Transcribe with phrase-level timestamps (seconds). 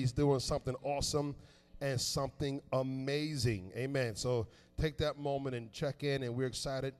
[0.00, 1.36] He's doing something awesome
[1.82, 3.70] and something amazing.
[3.76, 4.16] Amen.
[4.16, 4.46] So
[4.80, 6.94] take that moment and check in, and we're excited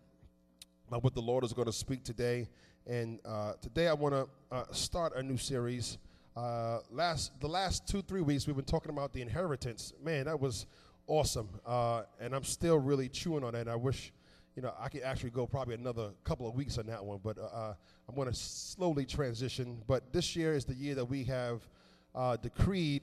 [0.87, 2.51] about what the Lord is going to speak today.
[2.87, 5.97] And uh, today I want to uh, start a new series.
[6.37, 9.95] Uh, last the last two three weeks we've been talking about the inheritance.
[10.05, 10.67] Man, that was
[11.07, 13.67] awesome, uh, and I'm still really chewing on that.
[13.67, 14.13] I wish
[14.57, 17.39] you know I could actually go probably another couple of weeks on that one, but
[17.39, 17.75] uh, uh,
[18.11, 19.79] I'm going to slowly transition.
[19.87, 21.67] But this year is the year that we have
[22.15, 23.03] uh, decreed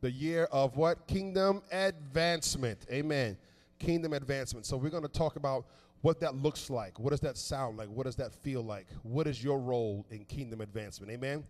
[0.00, 1.06] the year of what?
[1.06, 2.86] Kingdom advancement.
[2.90, 3.36] Amen.
[3.78, 4.66] Kingdom advancement.
[4.66, 5.66] So we're going to talk about
[6.02, 6.98] what that looks like.
[6.98, 7.88] What does that sound like?
[7.88, 8.86] What does that feel like?
[9.02, 11.12] What is your role in kingdom advancement?
[11.12, 11.44] Amen.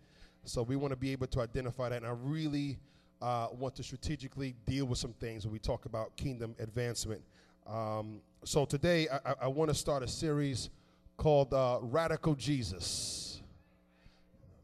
[0.45, 1.97] So we want to be able to identify that.
[1.97, 2.79] And I really
[3.21, 7.21] uh, want to strategically deal with some things when we talk about kingdom advancement.
[7.67, 10.69] Um, so today I, I want to start a series
[11.17, 13.41] called uh, Radical Jesus.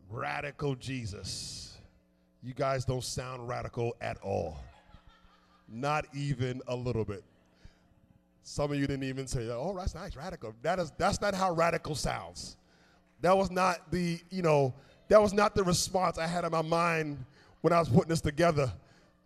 [0.09, 1.65] Radical Jesus.
[2.45, 4.59] You guys don't sound radical at all.
[5.67, 7.23] Not even a little bit.
[8.44, 11.52] Some of you didn't even say, "Oh, that's nice, radical." That is that's not how
[11.53, 12.58] radical sounds.
[13.22, 14.75] That was not the, you know,
[15.08, 17.25] that was not the response I had in my mind
[17.61, 18.72] when I was putting this together.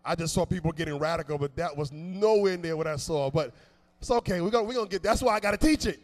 [0.05, 3.29] I just saw people getting radical, but that was nowhere near what I saw.
[3.29, 3.53] But
[3.99, 4.39] it's okay.
[4.39, 5.99] We're gonna we're gonna get that's why I gotta teach it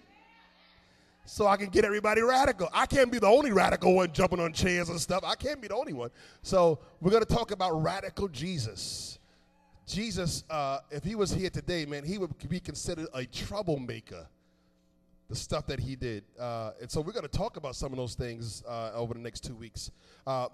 [1.25, 2.69] so I can get everybody radical.
[2.73, 5.23] I can't be the only radical one jumping on chairs and stuff.
[5.25, 6.11] I can't be the only one.
[6.41, 9.19] So we're going to talk about radical Jesus.
[9.87, 14.27] Jesus, uh, if he was here today, man, he would be considered a troublemaker.
[15.27, 17.97] The stuff that he did, uh, and so we're going to talk about some of
[17.97, 19.89] those things uh, over the next two weeks.
[20.27, 20.49] Uh,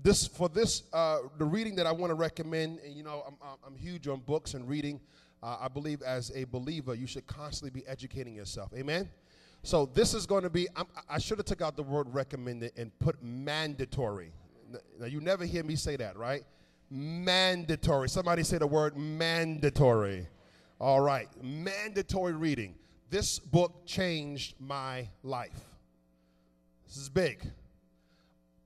[0.00, 2.78] this for this uh, the reading that I want to recommend.
[2.84, 3.34] And, you know, I'm,
[3.66, 5.00] I'm huge on books and reading.
[5.42, 8.72] Uh, I believe as a believer, you should constantly be educating yourself.
[8.76, 9.08] Amen.
[9.64, 12.72] So this is going to be, I'm, i should have took out the word recommended
[12.76, 14.30] and put mandatory.
[15.00, 16.44] Now you never hear me say that, right?
[16.90, 18.10] Mandatory.
[18.10, 20.28] Somebody say the word mandatory.
[20.78, 22.74] All right, mandatory reading.
[23.08, 25.58] This book changed my life.
[26.86, 27.42] This is big.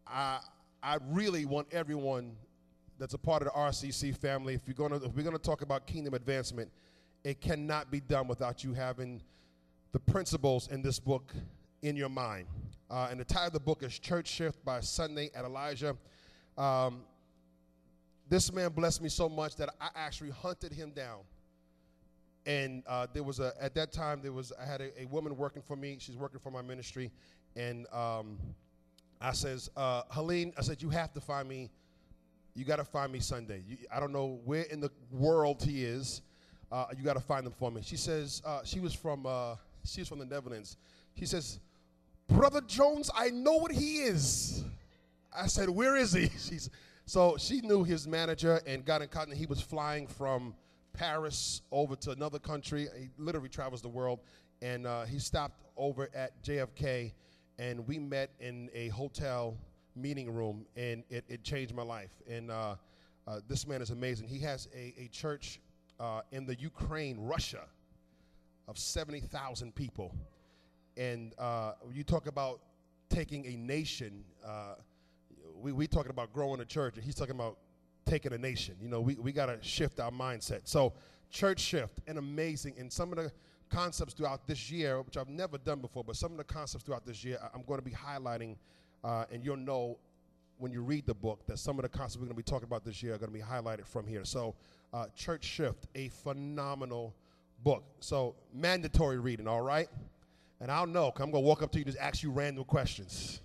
[0.04, 0.40] I
[0.82, 2.32] I really want everyone
[2.98, 4.54] that's a part of the RCC family.
[4.54, 6.72] If you're gonna if we're gonna talk about kingdom advancement,
[7.22, 9.22] it cannot be done without you having
[9.92, 11.32] the principles in this book
[11.82, 12.46] in your mind.
[12.90, 15.96] Uh, and the title of the book is Church Shift by Sunday Adelaja.
[16.56, 17.02] Um,
[18.28, 21.20] this man blessed me so much that I actually hunted him down.
[22.44, 25.36] And uh, there was a at that time there was I had a, a, woman
[25.36, 25.96] working for me.
[26.00, 27.10] She's working for my ministry,
[27.56, 28.38] and um,
[29.20, 31.70] I says, uh, Helene, I said you have to find me.
[32.54, 33.62] You got to find me Sunday.
[33.68, 36.22] You, I don't know where in the world he is.
[36.72, 37.82] Uh, you got to find him for me.
[37.84, 39.56] She says uh, she was from uh,
[39.88, 40.76] She's from the Netherlands.
[41.18, 41.60] She says,
[42.28, 44.64] Brother Jones, I know what he is.
[45.34, 46.28] I said, Where is he?
[46.38, 46.70] She's
[47.06, 49.38] so she knew his manager and got in contact.
[49.38, 50.54] He was flying from
[50.92, 52.86] Paris over to another country.
[52.98, 54.20] He literally travels the world.
[54.60, 57.12] And uh, he stopped over at JFK,
[57.58, 59.56] and we met in a hotel
[59.96, 62.10] meeting room, and it, it changed my life.
[62.28, 62.74] And uh,
[63.26, 64.28] uh, this man is amazing.
[64.28, 65.60] He has a, a church
[66.00, 67.64] uh, in the Ukraine, Russia
[68.68, 70.14] of 70,000 people.
[70.96, 72.60] And uh, you talk about
[73.08, 74.74] taking a nation, uh,
[75.56, 77.56] we, we talking about growing a church, and he's talking about
[78.04, 78.76] taking a nation.
[78.80, 80.60] You know, we, we got to shift our mindset.
[80.64, 80.92] So,
[81.30, 82.74] church shift, and amazing.
[82.78, 83.32] And some of the
[83.70, 87.06] concepts throughout this year, which I've never done before, but some of the concepts throughout
[87.06, 88.56] this year, I'm going to be highlighting,
[89.02, 89.98] uh, and you'll know
[90.58, 92.66] when you read the book that some of the concepts we're going to be talking
[92.66, 94.24] about this year are going to be highlighted from here.
[94.24, 94.54] So,
[94.92, 97.14] uh, Church Shift, a phenomenal
[97.62, 97.84] book.
[98.00, 99.88] So mandatory reading, all right?
[100.60, 102.64] And I'll know, I'm going to walk up to you and just ask you random
[102.64, 103.40] questions.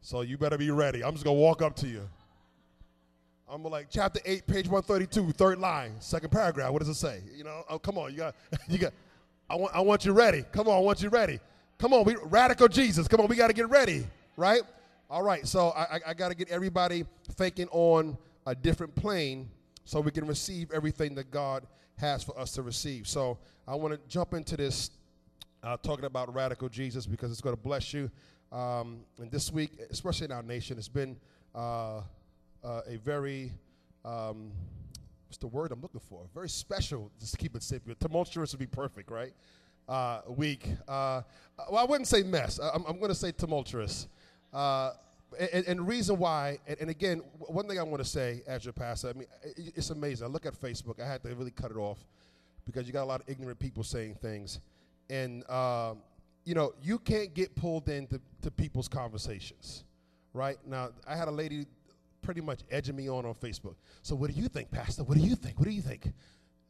[0.00, 1.02] So you better be ready.
[1.02, 2.08] I'm just to walk up to you.
[3.48, 6.72] I'm like, chapter 8, page 132, third line, second paragraph.
[6.72, 7.20] What does it say?
[7.36, 8.10] You know, oh, come on.
[8.10, 8.34] You got,
[8.68, 8.92] you got,
[9.48, 10.44] I want, I want you ready.
[10.52, 11.38] Come on, I want you ready.
[11.78, 13.06] Come on, we, radical Jesus.
[13.06, 14.06] Come on, we got to get ready,
[14.36, 14.62] right?
[15.08, 17.04] All right, so I, I got to get everybody
[17.34, 19.48] thinking on a different plane
[19.84, 21.64] so we can receive everything that God
[21.98, 23.06] has for us to receive.
[23.08, 24.90] So I want to jump into this
[25.62, 28.10] uh, talking about radical Jesus because it's going to bless you.
[28.52, 31.16] Um, and this week, especially in our nation, it's been
[31.54, 32.02] uh,
[32.62, 33.52] uh, a very
[34.04, 34.52] um,
[35.26, 36.22] what's the word I'm looking for?
[36.32, 37.10] Very special.
[37.18, 37.94] Just to keep it simple.
[37.98, 39.32] Tumultuous would be perfect, right?
[39.88, 40.68] Uh, week.
[40.86, 41.22] Uh,
[41.70, 42.58] well, I wouldn't say mess.
[42.58, 44.08] I'm, I'm going to say tumultuous.
[44.52, 44.92] Uh,
[45.38, 48.72] and, and, reason why, and, and, again, one thing I want to say as your
[48.72, 49.26] pastor, I mean,
[49.56, 50.26] it's amazing.
[50.26, 51.98] I look at Facebook, I had to really cut it off
[52.64, 54.60] because you got a lot of ignorant people saying things.
[55.10, 55.94] And, uh,
[56.44, 59.84] you know, you can't get pulled into to people's conversations,
[60.32, 60.58] right?
[60.66, 61.66] Now, I had a lady
[62.22, 63.74] pretty much edging me on on Facebook.
[64.02, 65.04] So what do you think, Pastor?
[65.04, 65.58] What do you think?
[65.58, 66.12] What do you think?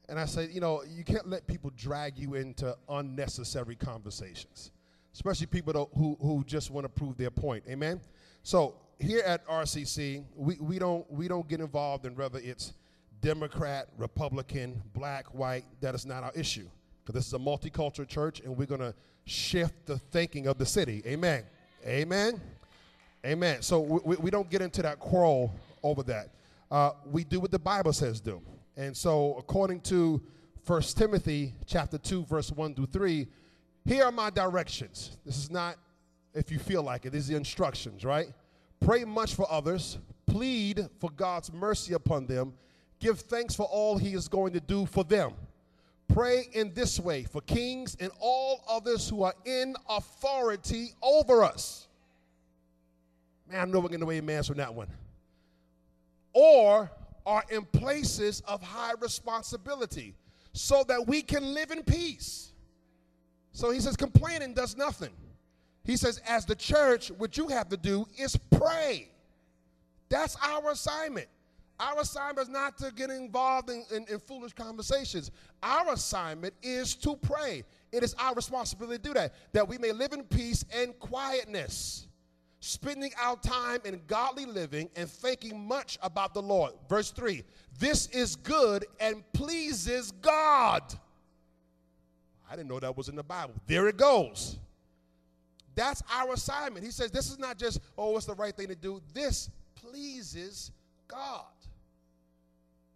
[0.09, 4.71] And I said, you know, you can't let people drag you into unnecessary conversations,
[5.13, 7.65] especially people who, who just want to prove their point.
[7.69, 8.01] Amen?
[8.47, 12.75] So here at RCC, we, we, don't, we don't get involved in whether it's
[13.21, 15.65] Democrat, Republican, black, white.
[15.81, 16.69] That is not our issue.
[17.03, 18.95] Because this is a multicultural church, and we're going to
[19.25, 21.03] shift the thinking of the city.
[21.09, 21.43] Amen.
[21.85, 22.41] Amen.
[23.25, 23.63] Amen.
[23.63, 25.53] So we, we don't get into that quarrel
[25.83, 26.31] over that.
[26.71, 28.41] Uh, we do what the Bible says do.
[28.77, 30.23] And so according to
[30.65, 33.27] 1 Timothy chapter 2, verse 1 through 3,
[33.87, 35.17] here are my directions.
[35.27, 35.79] This is not
[36.37, 37.11] if you feel like it.
[37.11, 38.29] These are the instructions, right?
[38.81, 39.99] Pray much for others.
[40.27, 42.53] Plead for God's mercy upon them.
[43.01, 45.33] Give thanks for all he is going to do for them.
[46.09, 51.89] Pray in this way for kings and all others who are in authority over us.
[53.51, 54.89] Man, I know we're going to wait man from that one.
[56.33, 56.91] Or
[57.25, 60.15] are in places of high responsibility
[60.53, 62.53] so that we can live in peace.
[63.53, 65.11] So he says, complaining does nothing.
[65.87, 69.09] He says, as the church, what you have to do is pray.
[70.09, 71.29] That's our assignment.
[71.79, 75.31] Our assignment is not to get involved in, in, in, foolish conversations.
[75.63, 77.65] Our assignment is to pray.
[77.93, 82.09] It is our responsibility to do that, that we may live in peace and quietness,
[82.61, 86.73] spending our time in godly living and thinking much about the Lord.
[86.89, 87.45] Verse 3
[87.79, 90.83] This is good and pleases God.
[92.51, 93.55] I didn't know that was in the Bible.
[93.67, 94.59] There it goes.
[95.77, 96.85] That's our assignment.
[96.85, 99.01] He says this is not just, oh, what's the right thing to do?
[99.15, 100.73] This pleases
[101.07, 101.45] God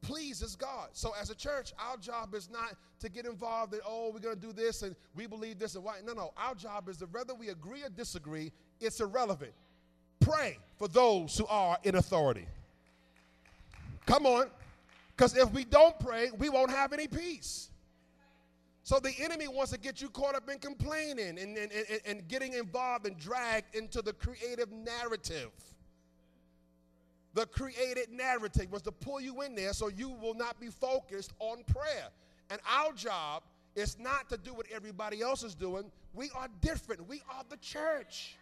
[0.03, 0.88] pleases God.
[0.93, 4.35] So as a church, our job is not to get involved in, oh, we're going
[4.35, 5.99] to do this and we believe this and why.
[6.05, 6.32] No, no.
[6.37, 9.53] Our job is that whether we agree or disagree, it's irrelevant.
[10.21, 12.47] Pray for those who are in authority.
[14.06, 14.47] Come on.
[15.17, 17.71] Because if we don't pray, we won't have any peace.
[18.82, 22.29] So the enemy wants to get you caught up in complaining and, and, and, and
[22.29, 25.50] getting involved and dragged into the creative narrative
[27.35, 31.32] the created narrative was to pull you in there so you will not be focused
[31.38, 32.09] on prayer.
[32.50, 33.43] And our job
[33.77, 35.85] is not to do what everybody else is doing.
[36.12, 37.09] We are different.
[37.09, 38.37] We are the church.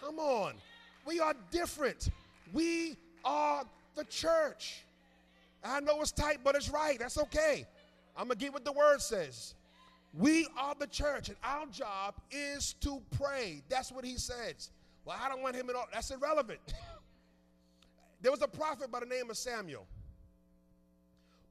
[0.00, 0.54] Come on.
[1.06, 2.08] We are different.
[2.52, 3.64] We are
[3.94, 4.82] the church.
[5.64, 6.98] I know it's tight, but it's right.
[6.98, 7.66] That's okay.
[8.16, 9.54] I'm going to get what the word says.
[10.14, 13.62] We are the church, and our job is to pray.
[13.68, 14.70] That's what he says.
[15.04, 15.86] Well, I don't want him at all.
[15.92, 16.60] That's irrelevant.
[18.22, 19.84] There was a prophet by the name of Samuel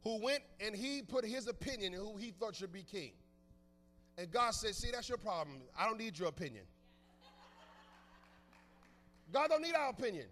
[0.03, 3.11] who went and he put his opinion in who he thought should be king.
[4.17, 5.57] And God said, See, that's your problem.
[5.77, 6.63] I don't need your opinion.
[9.31, 10.25] God don't need our opinion.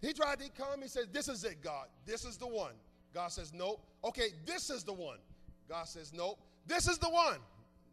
[0.00, 1.86] He tried to come, he says, This is it, God.
[2.04, 2.72] This is the one.
[3.14, 3.84] God says, Nope.
[4.04, 5.18] Okay, this is the one.
[5.68, 6.38] God says, Nope.
[6.66, 7.38] This is the one.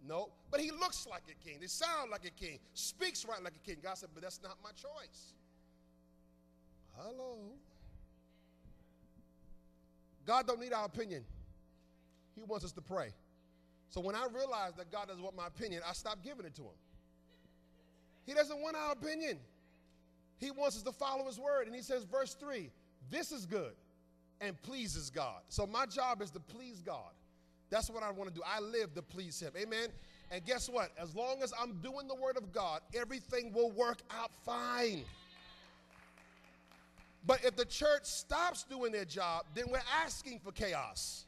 [0.07, 0.31] Nope.
[0.51, 1.57] But he looks like a king.
[1.61, 2.59] He sounds like a king.
[2.73, 3.77] Speaks right like a king.
[3.83, 5.33] God said, But that's not my choice.
[6.97, 7.37] Hello.
[10.25, 11.23] God don't need our opinion.
[12.35, 13.13] He wants us to pray.
[13.89, 16.61] So when I realized that God doesn't want my opinion, I stopped giving it to
[16.61, 16.77] him.
[18.25, 19.39] He doesn't want our opinion.
[20.37, 21.65] He wants us to follow his word.
[21.65, 22.69] And he says, verse 3,
[23.09, 23.73] this is good
[24.41, 25.41] and pleases God.
[25.49, 27.11] So my job is to please God.
[27.69, 28.41] That's what I want to do.
[28.45, 29.51] I live to please him.
[29.57, 29.89] Amen.
[30.31, 30.91] And guess what?
[30.99, 35.03] As long as I'm doing the word of God, everything will work out fine.
[37.25, 41.25] But if the church stops doing their job, then we're asking for chaos.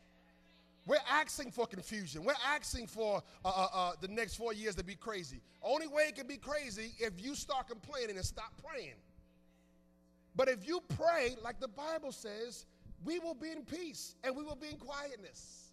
[0.87, 2.23] We're asking for confusion.
[2.23, 5.41] We're asking for uh, uh, uh, the next four years to be crazy.
[5.61, 8.95] Only way it can be crazy if you start complaining and stop praying.
[10.35, 12.65] But if you pray, like the Bible says,
[13.05, 15.71] we will be in peace and we will be in quietness.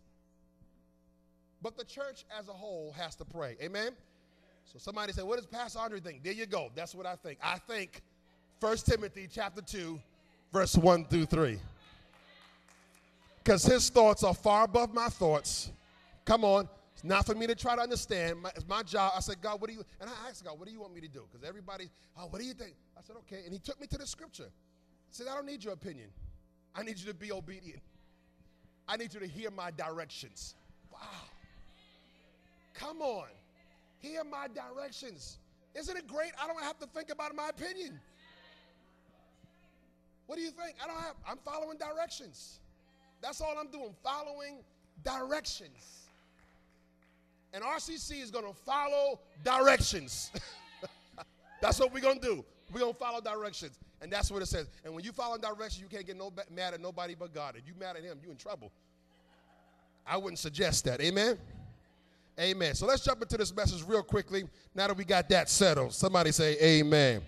[1.60, 3.56] But the church as a whole has to pray.
[3.62, 3.92] Amen?
[4.64, 6.22] So somebody said, What does Pastor Andre think?
[6.22, 6.70] There you go.
[6.74, 7.38] That's what I think.
[7.42, 8.02] I think
[8.60, 9.98] 1 Timothy chapter 2,
[10.52, 11.58] verse 1 through 3.
[13.42, 15.70] Because his thoughts are far above my thoughts.
[16.24, 16.68] Come on.
[16.92, 18.42] It's not for me to try to understand.
[18.42, 19.12] My, it's my job.
[19.16, 21.00] I said, God, what do you, and I asked God, what do you want me
[21.00, 21.22] to do?
[21.30, 22.74] Because everybody, oh, what do you think?
[22.96, 23.42] I said, okay.
[23.44, 24.50] And he took me to the scripture.
[25.08, 26.08] He said, I don't need your opinion.
[26.74, 27.82] I need you to be obedient.
[28.88, 30.54] I need you to hear my directions.
[30.92, 30.98] Wow.
[32.74, 33.26] Come on.
[33.98, 35.38] Hear my directions.
[35.74, 36.32] Isn't it great?
[36.42, 38.00] I don't have to think about my opinion.
[40.26, 40.76] What do you think?
[40.82, 42.60] I don't have, I'm following directions.
[43.20, 44.58] That's all I'm doing, following
[45.04, 46.08] directions.
[47.52, 50.30] And RCC is going to follow directions.
[51.62, 52.44] That's what we're going to do.
[52.72, 53.78] Going to follow directions.
[54.00, 54.68] And that's what it says.
[54.84, 57.56] And when you follow directions, you can't get no mad at nobody but God.
[57.56, 58.70] If you mad at him, you in trouble.
[60.06, 61.00] I wouldn't suggest that.
[61.00, 61.38] Amen?
[62.38, 62.74] Amen.
[62.74, 64.44] So let's jump into this message real quickly.
[64.74, 67.22] Now that we got that settled, somebody say amen.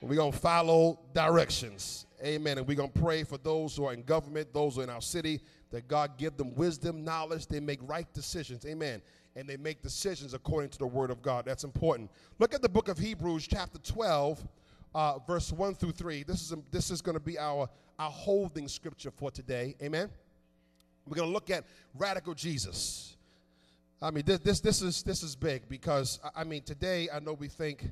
[0.00, 2.06] We're going to follow directions.
[2.24, 2.56] Amen.
[2.56, 4.90] And we're going to pray for those who are in government, those who are in
[4.90, 8.64] our city, that God give them wisdom, knowledge, they make right decisions.
[8.64, 9.02] Amen.
[9.36, 11.44] And they make decisions according to the word of God.
[11.44, 12.10] That's important.
[12.38, 14.42] Look at the book of Hebrews, chapter 12,
[14.94, 16.22] uh, verse 1 through 3.
[16.24, 17.68] This is, this is going to be our,
[17.98, 19.74] our holding scripture for today.
[19.82, 20.08] Amen.
[21.06, 23.16] We're going to look at radical Jesus.
[24.02, 27.34] I mean, this, this, this, is, this is big because, I mean, today I know
[27.34, 27.90] we think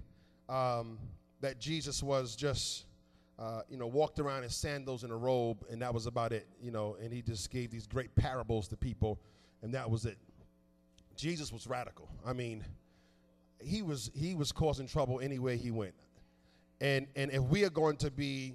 [0.49, 0.99] um,
[1.40, 2.87] that Jesus was just
[3.38, 6.49] uh, you know, walked around in sandals and a robe, and that was about it,
[6.61, 9.21] you know, and he just gave these great parables to people,
[9.62, 10.19] and that was it.
[11.17, 12.09] Jesus was radical.
[12.26, 12.64] I mean,
[13.61, 15.95] he was he was causing trouble anywhere he went.
[16.80, 18.54] And and if we are going to be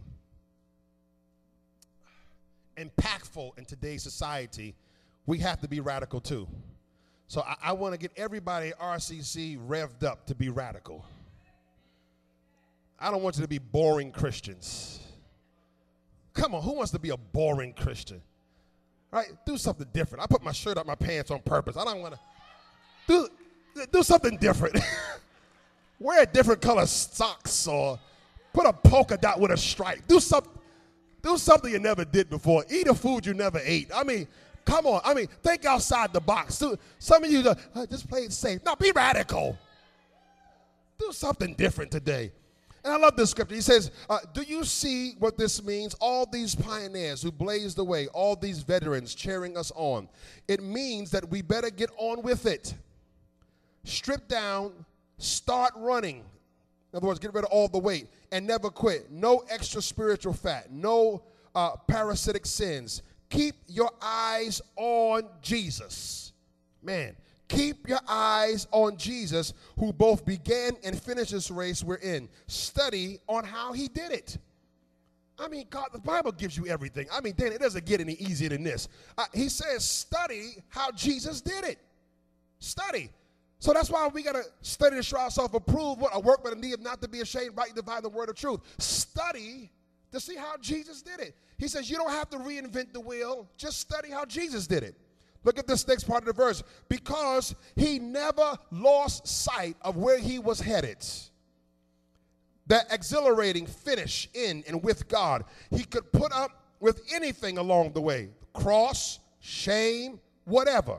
[2.77, 4.75] impactful in today's society,
[5.25, 6.47] we have to be radical too.
[7.27, 11.05] So I, I want to get everybody at RCC revved up to be radical.
[12.99, 14.99] I don't want you to be boring Christians.
[16.33, 18.21] Come on, who wants to be a boring Christian?
[19.11, 19.27] Right?
[19.45, 20.23] Do something different.
[20.23, 21.77] I put my shirt up my pants on purpose.
[21.77, 22.19] I don't want to
[23.07, 23.27] do
[23.91, 24.79] do something different.
[25.99, 27.99] Wear a different color socks or
[28.53, 30.01] put a polka dot with a stripe.
[30.07, 30.51] Do something
[31.23, 32.65] do something you never did before.
[32.69, 33.89] Eat a food you never ate.
[33.95, 34.27] I mean,
[34.65, 35.01] come on.
[35.05, 36.61] I mean, think outside the box.
[36.99, 38.59] Some of you uh, just play it safe.
[38.65, 39.57] Now be radical.
[40.99, 42.33] Do something different today.
[42.83, 43.55] And I love this scripture.
[43.55, 45.93] He says, uh, Do you see what this means?
[46.01, 50.09] All these pioneers who blazed the way, all these veterans cheering us on.
[50.49, 52.73] It means that we better get on with it.
[53.85, 54.73] Strip down,
[55.17, 56.23] start running.
[56.93, 59.11] In other words, get rid of all the weight and never quit.
[59.11, 61.23] No extra spiritual fat, no
[61.55, 63.01] uh, parasitic sins.
[63.29, 66.33] Keep your eyes on Jesus.
[66.83, 67.15] Man,
[67.53, 72.27] Keep your eyes on Jesus, who both began and finished this race we're in.
[72.47, 74.37] Study on how he did it.
[75.37, 77.07] I mean, God, the Bible gives you everything.
[77.11, 78.87] I mean, Dan, it doesn't get any easier than this.
[79.17, 81.79] Uh, he says, study how Jesus did it.
[82.59, 83.11] Study.
[83.63, 86.59] So that's why we got to study to show ourselves approved, what a workman in
[86.59, 87.73] need not to be ashamed, right?
[87.73, 88.59] Divide the word of truth.
[88.77, 89.71] Study
[90.11, 91.33] to see how Jesus did it.
[91.57, 94.97] He says, you don't have to reinvent the wheel, just study how Jesus did it.
[95.45, 96.61] Look at this next part of the verse.
[96.89, 100.97] Because he never lost sight of where he was headed.
[102.67, 105.45] That exhilarating finish in and with God.
[105.69, 110.97] He could put up with anything along the way cross, shame, whatever.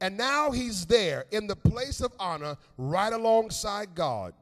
[0.00, 4.34] And now he's there in the place of honor right alongside God.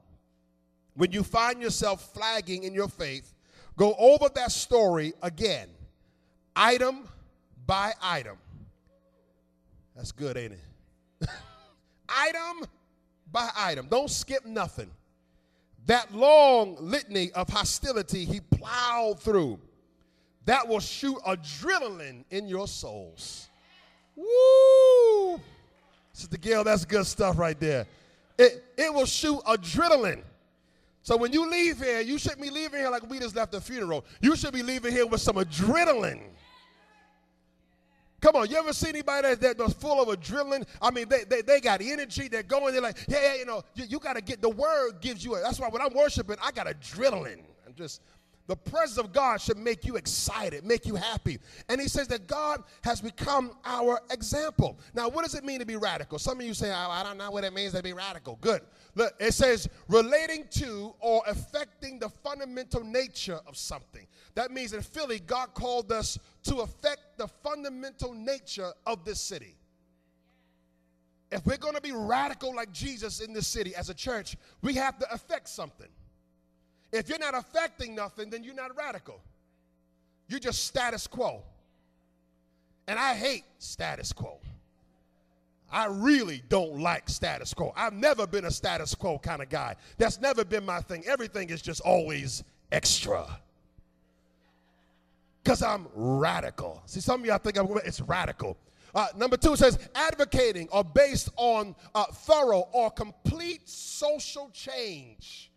[0.95, 3.33] When you find yourself flagging in your faith,
[3.77, 5.69] go over that story again,
[6.55, 7.07] item
[7.65, 8.37] by item.
[9.95, 11.29] That's good, ain't it?
[12.09, 12.65] item
[13.31, 13.87] by item.
[13.89, 14.91] Don't skip nothing.
[15.85, 19.59] That long litany of hostility he plowed through,
[20.45, 23.49] that will shoot adrenaline in your souls.
[24.15, 25.41] Woo!
[26.13, 27.85] Sister Gail, that's good stuff right there.
[28.37, 30.21] It, it will shoot adrenaline.
[31.01, 33.61] So when you leave here, you shouldn't be leaving here like we just left the
[33.61, 34.03] funeral.
[34.21, 36.23] You should be leaving here with some adrenaline.
[38.21, 40.65] Come on, you ever see anybody that, that, that's full of adrenaline?
[40.81, 42.27] I mean, they, they, they got energy.
[42.27, 44.93] They're going, they're like, yeah, yeah, you know, you, you got to get, the word
[44.99, 47.43] gives you, a, that's why when I'm worshiping, I got adrenaline.
[47.67, 48.01] I'm just,
[48.47, 51.39] the presence of God should make you excited, make you happy.
[51.67, 54.77] And he says that God has become our example.
[54.93, 56.19] Now, what does it mean to be radical?
[56.19, 58.37] Some of you say, I, I don't know what it means to be radical.
[58.41, 58.61] Good.
[58.93, 64.05] Look, it says relating to or affecting the fundamental nature of something.
[64.35, 69.55] That means in Philly, God called us to affect the fundamental nature of this city.
[71.31, 74.75] If we're going to be radical like Jesus in this city as a church, we
[74.75, 75.89] have to affect something.
[76.91, 79.19] If you're not affecting nothing, then you're not radical.
[80.27, 81.43] You're just status quo.
[82.87, 84.39] And I hate status quo.
[85.71, 87.73] I really don't like status quo.
[87.75, 89.75] I've never been a status quo kind of guy.
[89.97, 91.03] That's never been my thing.
[91.05, 93.27] Everything is just always extra.
[95.43, 96.81] Because I'm radical.
[96.85, 98.57] See, some of y'all think I'm, it's radical.
[98.93, 105.51] Uh, number two says advocating or based on uh, thorough or complete social change.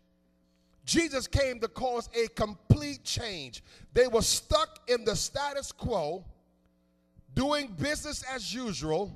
[0.89, 3.63] Jesus came to cause a complete change.
[3.93, 6.25] They were stuck in the status quo,
[7.35, 9.13] doing business as usual,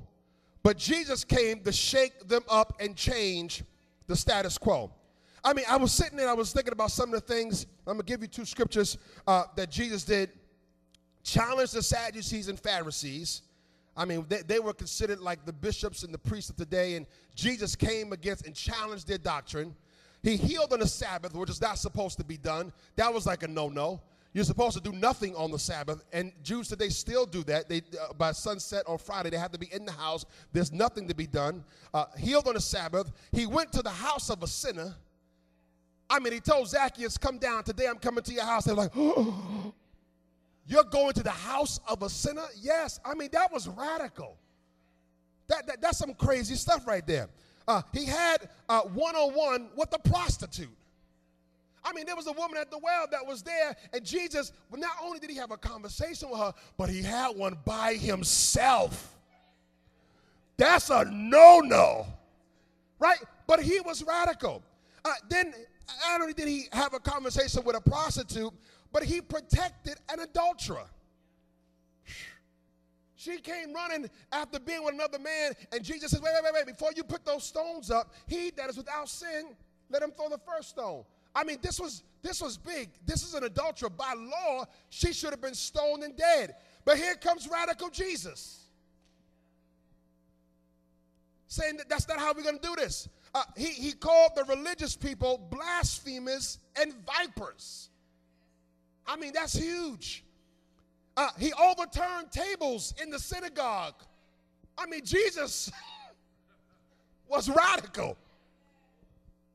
[0.62, 3.64] but Jesus came to shake them up and change
[4.06, 4.92] the status quo.
[5.42, 7.66] I mean, I was sitting there, I was thinking about some of the things.
[7.88, 10.30] I'm going to give you two scriptures uh, that Jesus did
[11.24, 13.42] challenge the Sadducees and Pharisees.
[13.96, 16.94] I mean, they, they were considered like the bishops and the priests of the day,
[16.94, 17.04] and
[17.34, 19.74] Jesus came against and challenged their doctrine.
[20.24, 22.72] He healed on the Sabbath, which is not supposed to be done.
[22.96, 24.00] That was like a no no.
[24.32, 27.68] You're supposed to do nothing on the Sabbath, and Jews today still do that.
[27.68, 30.24] They uh, by sunset on Friday they have to be in the house.
[30.50, 31.62] There's nothing to be done.
[31.92, 33.12] Uh, healed on the Sabbath.
[33.32, 34.94] He went to the house of a sinner.
[36.08, 37.86] I mean, he told Zacchaeus, "Come down today.
[37.86, 39.74] I'm coming to your house." They're like, oh,
[40.66, 42.98] "You're going to the house of a sinner?" Yes.
[43.04, 44.38] I mean, that was radical.
[45.48, 47.28] That, that that's some crazy stuff right there.
[47.66, 48.48] Uh, he had
[48.92, 50.68] one on one with a prostitute.
[51.84, 54.96] I mean, there was a woman at the well that was there, and Jesus, not
[55.02, 59.14] only did he have a conversation with her, but he had one by himself.
[60.56, 62.06] That's a no no,
[62.98, 63.18] right?
[63.46, 64.62] But he was radical.
[65.04, 65.52] Uh, then,
[66.08, 68.52] not only did he have a conversation with a prostitute,
[68.92, 70.86] but he protected an adulterer.
[73.24, 76.66] She came running after being with another man, and Jesus says, Wait, wait, wait, wait,
[76.66, 79.56] before you put those stones up, he that is without sin,
[79.88, 81.04] let him throw the first stone.
[81.34, 82.90] I mean, this was this was big.
[83.06, 83.88] This is an adulterer.
[83.88, 86.54] By law, she should have been stoned and dead.
[86.84, 88.60] But here comes radical Jesus.
[91.48, 93.08] Saying that that's not how we're going to do this.
[93.34, 97.88] Uh, he, he called the religious people blasphemers and vipers.
[99.06, 100.24] I mean, that's huge.
[101.16, 103.94] Uh, he overturned tables in the synagogue.
[104.76, 105.70] I mean, Jesus
[107.28, 108.16] was radical.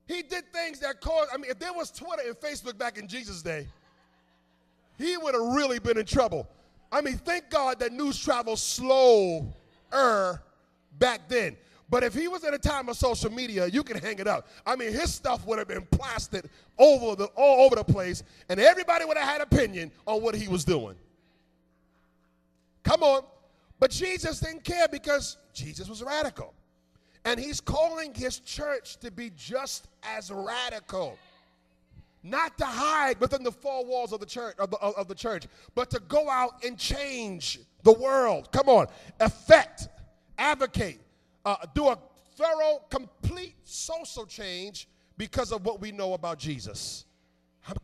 [0.07, 3.07] He did things that caused, I mean, if there was Twitter and Facebook back in
[3.07, 3.67] Jesus' day,
[4.97, 6.47] he would have really been in trouble.
[6.91, 10.41] I mean, thank God that news travels slower
[10.97, 11.57] back then.
[11.89, 14.47] But if he was in a time of social media, you can hang it up.
[14.65, 18.59] I mean, his stuff would have been plastered over the all over the place, and
[18.59, 20.95] everybody would have had opinion on what he was doing.
[22.89, 23.22] Come on.
[23.79, 26.56] But Jesus didn't care because Jesus was radical.
[27.23, 31.17] And he's calling his church to be just as radical.
[32.23, 35.45] Not to hide within the four walls of the church of the, of the church,
[35.75, 38.52] but to go out and change the world.
[38.52, 38.88] Come on,
[39.19, 39.88] affect,
[40.38, 40.99] advocate,
[41.45, 41.97] uh, do a
[42.36, 47.06] thorough, complete social change because of what we know about Jesus.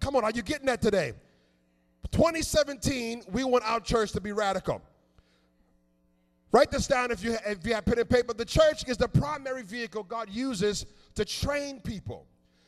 [0.01, 1.13] Come on, are you getting that today?
[2.11, 4.81] 2017, we want our church to be radical.
[6.51, 8.33] Write this down if you, if you have pen and paper.
[8.33, 12.27] The church is the primary vehicle God uses to train people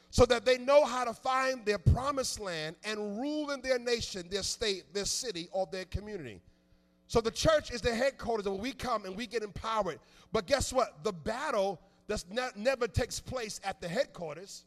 [0.09, 4.27] so that they know how to find their promised land and rule in their nation,
[4.29, 6.41] their state, their city, or their community.
[7.07, 9.99] So the church is the headquarters where we come and we get empowered.
[10.33, 11.03] But guess what?
[11.03, 14.65] The battle does ne- never takes place at the headquarters.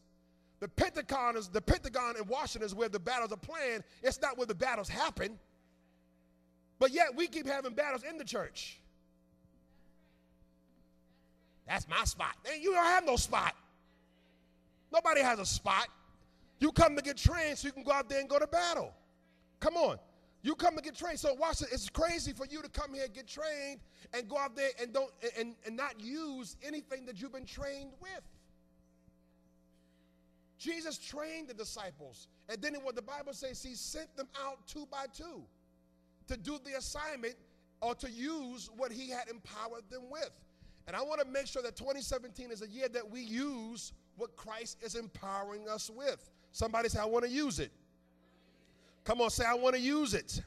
[0.59, 3.83] The Pentagon is the Pentagon in Washington is where the battles are planned.
[4.01, 5.39] It's not where the battles happen.
[6.79, 8.80] But yet we keep having battles in the church.
[11.71, 12.35] That's my spot.
[12.59, 13.55] You don't have no spot.
[14.91, 15.87] Nobody has a spot.
[16.59, 18.91] You come to get trained so you can go out there and go to battle.
[19.61, 19.97] Come on.
[20.41, 21.17] You come to get trained.
[21.17, 21.69] So watch it.
[21.71, 23.79] It's crazy for you to come here and get trained
[24.13, 27.91] and go out there and don't and, and not use anything that you've been trained
[28.01, 28.21] with.
[30.57, 32.27] Jesus trained the disciples.
[32.49, 35.43] And then what the Bible says, he sent them out two by two
[36.27, 37.35] to do the assignment
[37.79, 40.37] or to use what he had empowered them with.
[40.87, 44.35] And I want to make sure that 2017 is a year that we use what
[44.35, 46.29] Christ is empowering us with.
[46.51, 47.71] Somebody say, I want to use it.
[49.03, 50.41] Come on, say, I want to use it.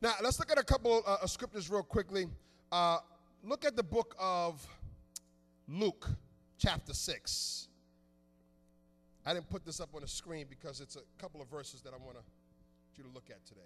[0.00, 2.26] Now, let's look at a couple uh, of scriptures real quickly.
[2.70, 2.98] Uh,
[3.44, 4.66] look at the book of
[5.68, 6.08] Luke,
[6.58, 7.68] chapter 6.
[9.26, 11.92] I didn't put this up on the screen because it's a couple of verses that
[11.92, 12.16] I want
[12.96, 13.60] you to look at today.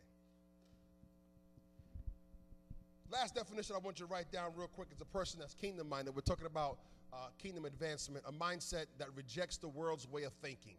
[3.11, 5.89] Last definition I want you to write down real quick is a person that's kingdom
[5.89, 6.15] minded.
[6.15, 6.79] We're talking about
[7.13, 10.77] uh, kingdom advancement, a mindset that rejects the world's way of thinking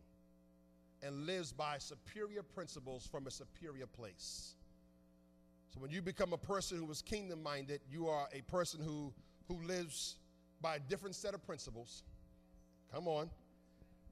[1.03, 4.55] and lives by superior principles from a superior place.
[5.73, 9.13] So when you become a person who is kingdom minded, you are a person who,
[9.47, 10.15] who lives
[10.61, 12.03] by a different set of principles.
[12.93, 13.29] Come on.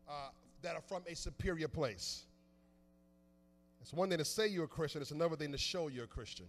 [0.07, 0.29] Uh,
[0.61, 2.23] that are from a superior place.
[3.81, 6.07] It's one thing to say you're a Christian, it's another thing to show you're a
[6.07, 6.45] Christian.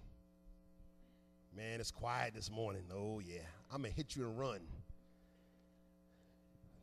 [1.57, 2.83] Man, it's quiet this morning.
[2.93, 3.39] Oh, yeah.
[3.73, 4.61] I'm going to hit you and run.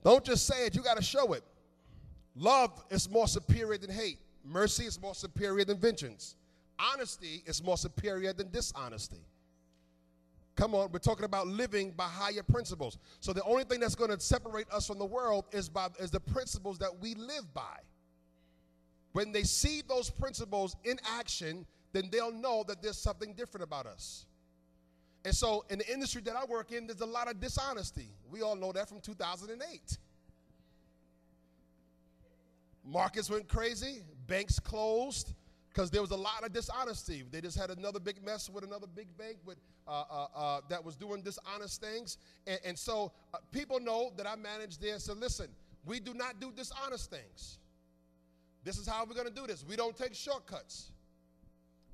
[0.04, 1.44] Don't just say it, you got to show it.
[2.36, 6.36] Love is more superior than hate, mercy is more superior than vengeance,
[6.80, 9.24] honesty is more superior than dishonesty.
[10.56, 12.98] Come on, we're talking about living by higher principles.
[13.20, 16.12] So the only thing that's going to separate us from the world is by is
[16.12, 17.78] the principles that we live by.
[19.14, 23.86] When they see those principles in action, then they'll know that there's something different about
[23.86, 24.26] us.
[25.24, 28.10] And so in the industry that I work in, there's a lot of dishonesty.
[28.30, 29.98] We all know that from 2008.
[32.84, 35.34] Markets went crazy, banks closed
[35.70, 37.24] because there was a lot of dishonesty.
[37.32, 39.58] They just had another big mess with another big bank with,
[39.88, 42.18] uh, uh, uh, that was doing dishonest things.
[42.48, 44.98] And, and so uh, people know that I manage there.
[45.00, 45.48] So listen,
[45.86, 47.60] we do not do dishonest things.
[48.64, 49.64] This is how we're going to do this.
[49.68, 50.92] We don't take shortcuts.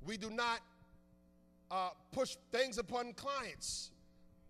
[0.04, 0.60] We do not
[1.70, 3.90] uh, push things upon clients.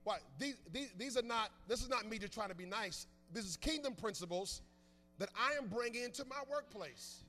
[0.04, 0.18] Why?
[0.38, 3.06] These, these, these are not, this is not me just trying to be nice.
[3.32, 4.62] This is kingdom principles
[5.18, 7.24] that I am bringing into my workplace.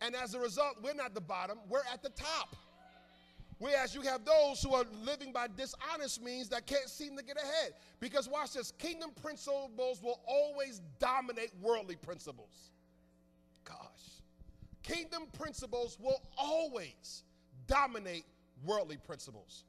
[0.00, 2.56] And as a result, we're not the bottom, we're at the top.
[3.58, 7.36] Whereas you have those who are living by dishonest means that can't seem to get
[7.36, 7.74] ahead.
[8.00, 12.70] Because watch this kingdom principles will always dominate worldly principles.
[13.64, 13.76] Gosh.
[14.82, 17.24] Kingdom principles will always
[17.66, 18.24] dominate
[18.64, 19.64] worldly principles.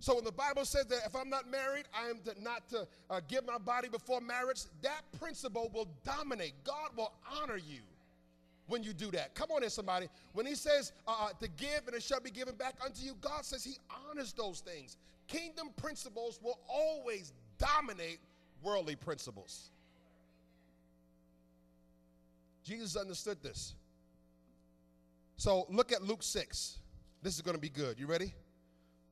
[0.00, 2.86] So when the Bible says that if I'm not married, I am to not to
[3.08, 6.52] uh, give my body before marriage, that principle will dominate.
[6.64, 7.80] God will honor you
[8.66, 9.34] when you do that.
[9.34, 10.08] Come on in, somebody.
[10.32, 13.16] When he says uh, uh, to give and it shall be given back unto you,
[13.20, 13.76] God says he
[14.10, 14.96] honors those things.
[15.26, 18.18] Kingdom principles will always dominate
[18.62, 19.70] worldly principles.
[22.64, 23.74] Jesus understood this.
[25.36, 26.78] So look at Luke 6.
[27.24, 27.98] This is going to be good.
[27.98, 28.34] You ready?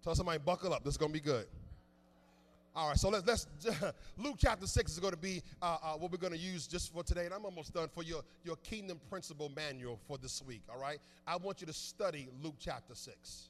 [0.05, 0.85] Tell somebody, buckle up.
[0.85, 1.47] This is going to be good.
[2.77, 3.47] All right, so let's, let's
[4.19, 6.93] Luke chapter 6 is going to be uh, uh, what we're going to use just
[6.93, 7.25] for today.
[7.25, 10.99] And I'm almost done for your, your kingdom principle manual for this week, all right?
[11.27, 13.49] I want you to study Luke chapter 6.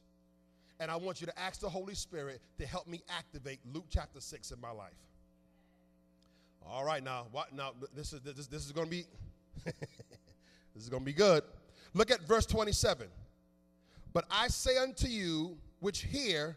[0.78, 4.20] And I want you to ask the Holy Spirit to help me activate Luke chapter
[4.20, 4.92] 6 in my life.
[6.64, 9.04] All right, now, what, now this is, this, this is going to be,
[9.64, 11.42] this is going to be good.
[11.94, 13.08] Look at verse 27.
[14.12, 16.56] But I say unto you, which hear,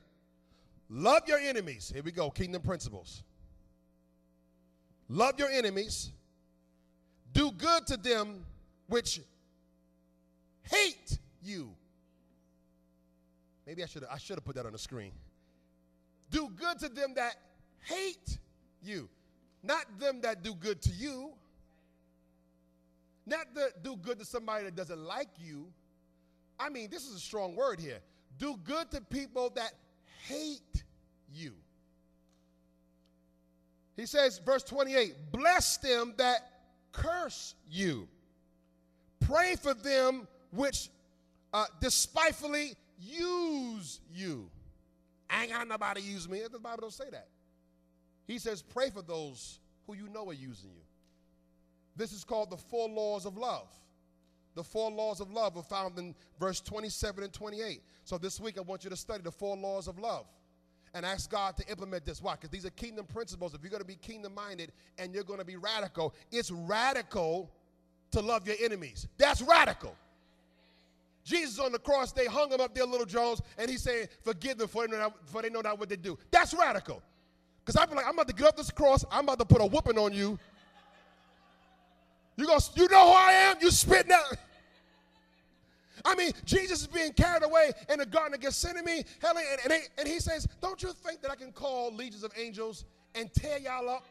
[0.90, 1.92] love your enemies.
[1.94, 3.24] Here we go, kingdom principles.
[5.08, 6.12] Love your enemies,
[7.32, 8.44] do good to them
[8.88, 9.22] which
[10.64, 11.70] hate you.
[13.68, 15.12] Maybe I should I should have put that on the screen.
[16.32, 17.36] Do good to them that
[17.82, 18.40] hate
[18.82, 19.08] you,
[19.62, 21.34] not them that do good to you.
[23.28, 25.68] Not that do good to somebody that doesn't like you
[26.60, 28.00] I mean, this is a strong word here.
[28.38, 29.74] Do good to people that
[30.28, 30.84] hate
[31.34, 31.54] you.
[33.96, 36.50] He says, verse 28 Bless them that
[36.92, 38.08] curse you,
[39.20, 40.90] pray for them which
[41.54, 44.50] uh, despitefully use you.
[45.30, 46.42] I ain't got nobody use me.
[46.52, 47.28] The Bible don't say that.
[48.28, 50.82] He says, pray for those who you know are using you.
[51.96, 53.68] This is called the four laws of love.
[54.56, 57.82] The four laws of love are found in verse 27 and 28.
[58.04, 60.26] So this week I want you to study the four laws of love
[60.94, 62.22] and ask God to implement this.
[62.22, 62.34] Why?
[62.34, 63.54] Because these are kingdom principles.
[63.54, 67.52] If you're going to be kingdom minded and you're going to be radical, it's radical
[68.12, 69.08] to love your enemies.
[69.18, 69.94] That's radical.
[71.26, 74.60] Jesus on the cross, they hung him up there, little Jones, and he's saying, Forgive
[74.60, 76.18] them for they know not, for they know not what they do.
[76.32, 77.02] That's radical.
[77.66, 79.66] Because be like, I'm about to get up this cross, I'm about to put a
[79.66, 80.38] whooping on you.
[82.38, 83.58] You go, you know who I am?
[83.62, 84.38] You spitting out.
[86.04, 89.74] I mean, Jesus is being carried away in the Garden of Gethsemane, Helen, and, and,
[89.74, 93.34] he, and he says, Don't you think that I can call legions of angels and
[93.34, 94.06] tear y'all up?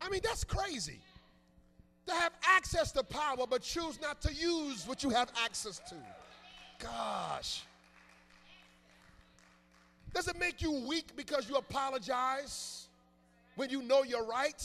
[0.00, 1.00] I mean, that's crazy.
[2.06, 5.94] To have access to power, but choose not to use what you have access to.
[6.78, 7.62] Gosh.
[10.14, 12.88] Does it make you weak because you apologize
[13.56, 14.62] when you know you're right?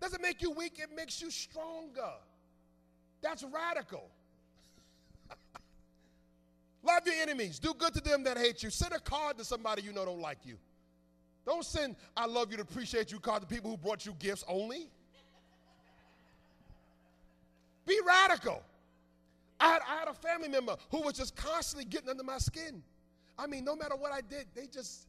[0.00, 2.12] Doesn't make you weak, it makes you stronger.
[3.20, 4.08] That's radical.
[6.82, 7.58] Love your enemies.
[7.58, 8.70] Do good to them that hate you.
[8.70, 10.56] Send a card to somebody you know don't like you.
[11.44, 14.44] Don't send I love you to appreciate you card to people who brought you gifts
[14.46, 14.90] only.
[17.86, 18.62] Be radical.
[19.58, 22.82] I had, I had a family member who was just constantly getting under my skin.
[23.38, 25.06] I mean, no matter what I did, they just.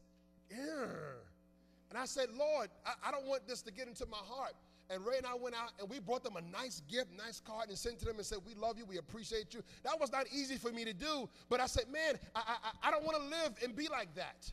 [0.50, 4.54] And I said, Lord, I, I don't want this to get into my heart.
[4.92, 7.68] And Ray and I went out and we brought them a nice gift, nice card,
[7.68, 9.62] and sent to them and said, We love you, we appreciate you.
[9.84, 12.42] That was not easy for me to do, but I said, Man, I,
[12.82, 14.50] I, I don't want to live and be like that.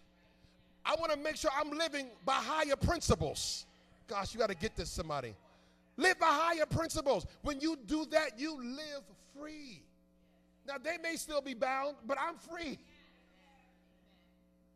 [0.86, 3.66] I want to make sure I'm living by higher principles.
[4.08, 5.34] Gosh, you got to get this, somebody.
[5.98, 7.26] Live by higher principles.
[7.42, 9.04] When you do that, you live
[9.38, 9.82] free.
[10.68, 12.78] Now, they may still be bound, but I'm free.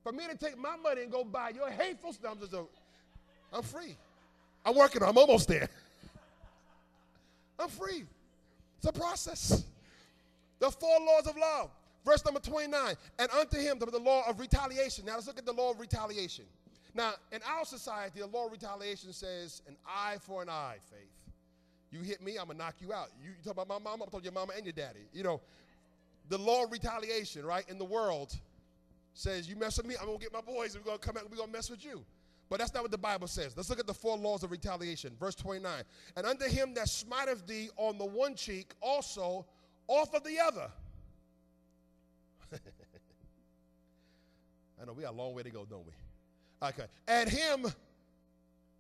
[0.04, 2.68] For me to take my money and go buy your hateful stuff, I'm,
[3.54, 3.96] I'm free.
[4.66, 5.04] I'm working.
[5.04, 5.70] I'm almost there.
[7.60, 8.04] I'm free.
[8.78, 9.64] It's a process.
[10.60, 11.70] The four laws of love.
[12.06, 12.96] Verse number 29.
[13.20, 15.06] And unto him the, the law of retaliation.
[15.06, 16.46] Now let's look at the law of retaliation.
[16.94, 21.10] Now, in our society, the law of retaliation says an eye for an eye, faith.
[21.92, 23.08] You hit me, I'm gonna knock you out.
[23.22, 25.02] You, you talk about my mama, I'm talking your mama and your daddy.
[25.14, 25.42] You know,
[26.30, 28.36] the law of retaliation, right, in the world
[29.14, 31.30] says you mess with me, I'm gonna get my boys and we're gonna come out
[31.30, 32.04] we're gonna mess with you.
[32.52, 33.56] But that's not what the Bible says.
[33.56, 35.14] Let's look at the four laws of retaliation.
[35.18, 35.84] Verse 29.
[36.18, 39.46] And unto him that smiteth thee on the one cheek, also
[39.88, 40.70] offer of the other.
[44.82, 45.94] I know we got a long way to go, don't we?
[46.68, 46.88] Okay.
[47.08, 47.68] And him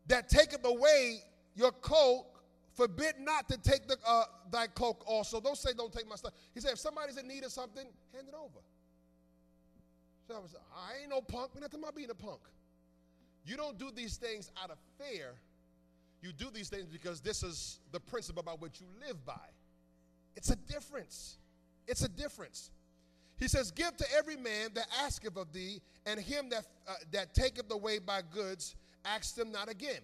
[0.08, 1.20] that taketh away
[1.56, 2.26] your coat,
[2.74, 5.40] forbid not to take the, uh, thy cloak also.
[5.40, 6.34] Don't say, don't take my stuff.
[6.54, 8.60] He said, if somebody's in need of something, hand it over.
[10.28, 11.52] So I was, I ain't no punk.
[11.56, 12.42] We're not talking about being a punk.
[13.46, 15.34] You don't do these things out of fear.
[16.22, 19.34] You do these things because this is the principle about which you live by.
[20.36, 21.38] It's a difference.
[21.88, 22.72] It's a difference.
[23.38, 27.34] He says, Give to every man that asketh of thee, and him that, uh, that
[27.34, 30.02] taketh away by goods, ask them not again.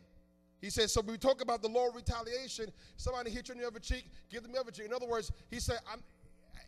[0.59, 3.67] He says, so we talk about the law of retaliation, somebody hit you on the
[3.67, 4.87] other cheek, give them the other cheek.
[4.87, 6.01] In other words, he said, I'm,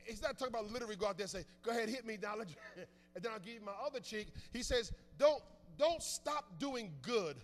[0.06, 2.34] he's not talking about literally go out there and say, go ahead, hit me, now,
[2.40, 4.28] and then I'll give you my other cheek.
[4.54, 5.42] He says, don't,
[5.80, 7.38] don't stop doing good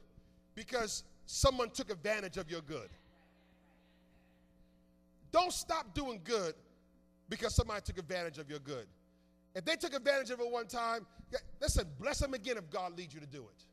[0.54, 2.90] because someone took advantage of your good.
[5.32, 6.54] Don't stop doing good
[7.30, 8.86] because somebody took advantage of your good.
[9.56, 11.08] If they took advantage of it one time,
[11.62, 13.64] listen, bless them again if God leads you to do it.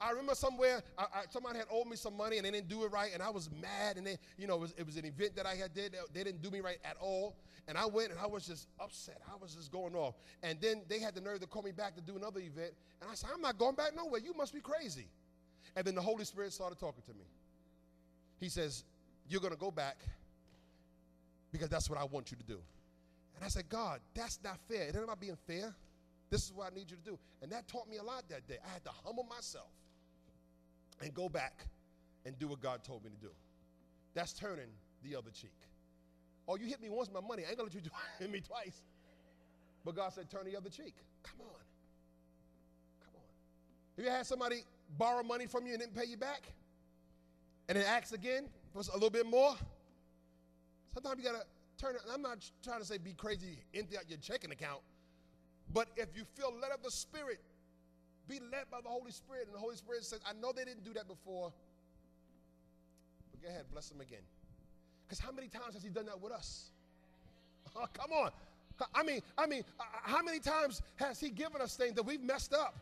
[0.00, 2.84] I remember somewhere I, I, somebody had owed me some money and they didn't do
[2.84, 3.96] it right, and I was mad.
[3.96, 5.96] And they, you know, it was, it was an event that I had did.
[6.12, 9.20] They didn't do me right at all, and I went and I was just upset.
[9.32, 10.14] I was just going off.
[10.42, 13.10] And then they had the nerve to call me back to do another event, and
[13.10, 14.20] I said, "I'm not going back nowhere.
[14.20, 15.08] You must be crazy."
[15.76, 17.26] And then the Holy Spirit started talking to me.
[18.38, 18.84] He says,
[19.28, 19.98] "You're going to go back
[21.52, 22.60] because that's what I want you to do."
[23.38, 24.88] And I said, God, that's not fair.
[24.88, 25.72] It ain't about being fair.
[26.28, 27.18] This is what I need you to do.
[27.40, 28.56] And that taught me a lot that day.
[28.68, 29.68] I had to humble myself
[31.02, 31.66] and go back
[32.24, 33.30] and do what God told me to do.
[34.14, 34.68] That's turning
[35.02, 35.54] the other cheek.
[36.46, 37.44] Oh, you hit me once, my money.
[37.44, 38.82] I ain't gonna let you hit me twice.
[39.84, 40.94] But God said, turn the other cheek.
[41.22, 41.46] Come on.
[43.04, 43.96] Come on.
[43.96, 44.64] Have you had somebody
[44.98, 46.42] borrow money from you and didn't pay you back?
[47.68, 49.54] And then ask again for a little bit more?
[50.94, 51.44] Sometimes you gotta
[51.76, 52.02] turn it.
[52.12, 54.80] I'm not trying to say be crazy, empty out your checking account.
[55.72, 57.40] But if you feel led of the Spirit,
[58.28, 59.46] be led by the Holy Spirit.
[59.46, 61.52] And the Holy Spirit says, I know they didn't do that before.
[63.32, 64.22] But go ahead, bless them again.
[65.06, 66.70] Because how many times has he done that with us?
[67.76, 68.30] Oh, come on.
[68.94, 72.22] I mean, I mean, uh, how many times has he given us things that we've
[72.22, 72.76] messed up?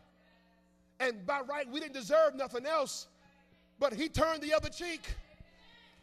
[0.99, 3.07] And by right, we didn't deserve nothing else,
[3.79, 5.01] but he turned the other cheek.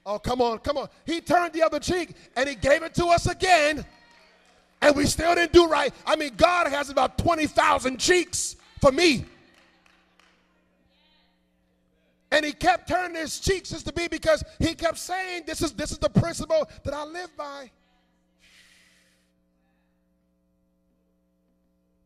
[0.06, 0.88] Oh, come on, come on.
[1.06, 3.84] He turned the other cheek and he gave it to us again.
[4.82, 5.94] And we still didn't do right.
[6.06, 9.24] I mean, God has about 20,000 cheeks for me.
[12.34, 15.72] And he kept turning his cheeks, just to be because he kept saying, This is
[15.72, 17.70] this is the principle that I live by.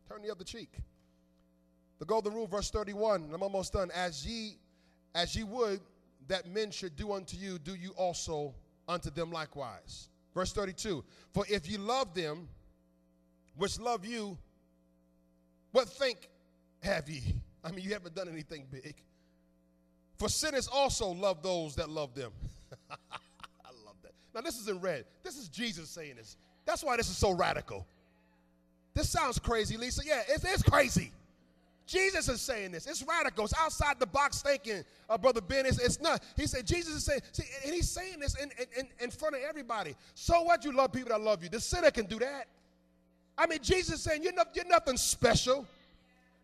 [0.06, 0.70] Turn the other cheek.
[1.98, 3.90] The golden rule, verse 31, I'm almost done.
[3.94, 4.58] As ye,
[5.14, 5.80] as ye would
[6.26, 8.54] that men should do unto you, do you also
[8.86, 10.10] unto them likewise.
[10.34, 12.48] Verse 32 For if you love them
[13.56, 14.36] which love you,
[15.72, 16.28] what think
[16.82, 17.22] have ye?
[17.64, 18.94] I mean, you haven't done anything big.
[20.18, 22.32] For sinners also love those that love them.
[22.90, 24.12] I love that.
[24.34, 25.04] Now, this is in red.
[25.22, 26.36] This is Jesus saying this.
[26.64, 27.86] That's why this is so radical.
[28.94, 30.02] This sounds crazy, Lisa.
[30.04, 31.12] Yeah, it's, it's crazy.
[31.86, 32.86] Jesus is saying this.
[32.86, 33.44] It's radical.
[33.44, 35.64] It's outside the box thinking, uh, Brother Ben.
[35.64, 36.22] It's, it's not.
[36.36, 39.40] He said, Jesus is saying, see, and he's saying this in, in, in front of
[39.48, 39.94] everybody.
[40.14, 40.64] So what?
[40.64, 41.48] You love people that love you.
[41.48, 42.48] The sinner can do that.
[43.38, 45.64] I mean, Jesus is saying, you're, not, you're nothing special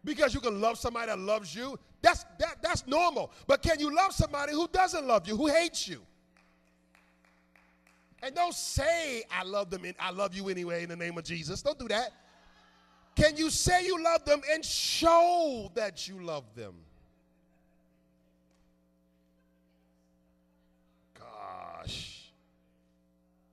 [0.04, 1.78] because you can love somebody that loves you.
[2.04, 3.32] That's, that, that's normal.
[3.46, 6.02] But can you love somebody who doesn't love you, who hates you?
[8.22, 11.24] And don't say, I love them and I love you anyway in the name of
[11.24, 11.62] Jesus.
[11.62, 12.10] Don't do that.
[13.16, 16.74] Can you say you love them and show that you love them?
[21.18, 22.30] Gosh.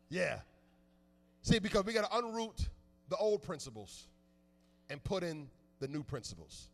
[0.10, 0.40] Yeah.
[1.42, 2.68] See, because we got to unroot
[3.08, 4.08] the old principles
[4.90, 5.48] and put in
[5.80, 6.71] the new principles.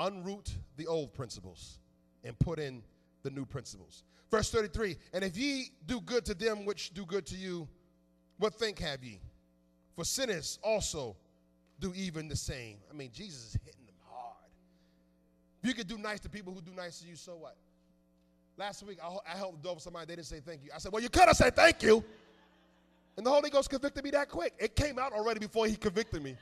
[0.00, 1.78] Unroot the old principles
[2.24, 2.82] and put in
[3.22, 4.02] the new principles.
[4.30, 7.68] Verse 33 And if ye do good to them which do good to you,
[8.38, 9.20] what think have ye?
[9.94, 11.16] For sinners also
[11.78, 12.78] do even the same.
[12.90, 14.36] I mean, Jesus is hitting them hard.
[15.62, 17.56] If you could do nice to people who do nice to you, so what?
[18.56, 20.70] Last week, I, I held the somebody, they didn't say thank you.
[20.74, 22.04] I said, Well, you could have said thank you.
[23.16, 24.54] And the Holy Ghost convicted me that quick.
[24.58, 26.36] It came out already before he convicted me.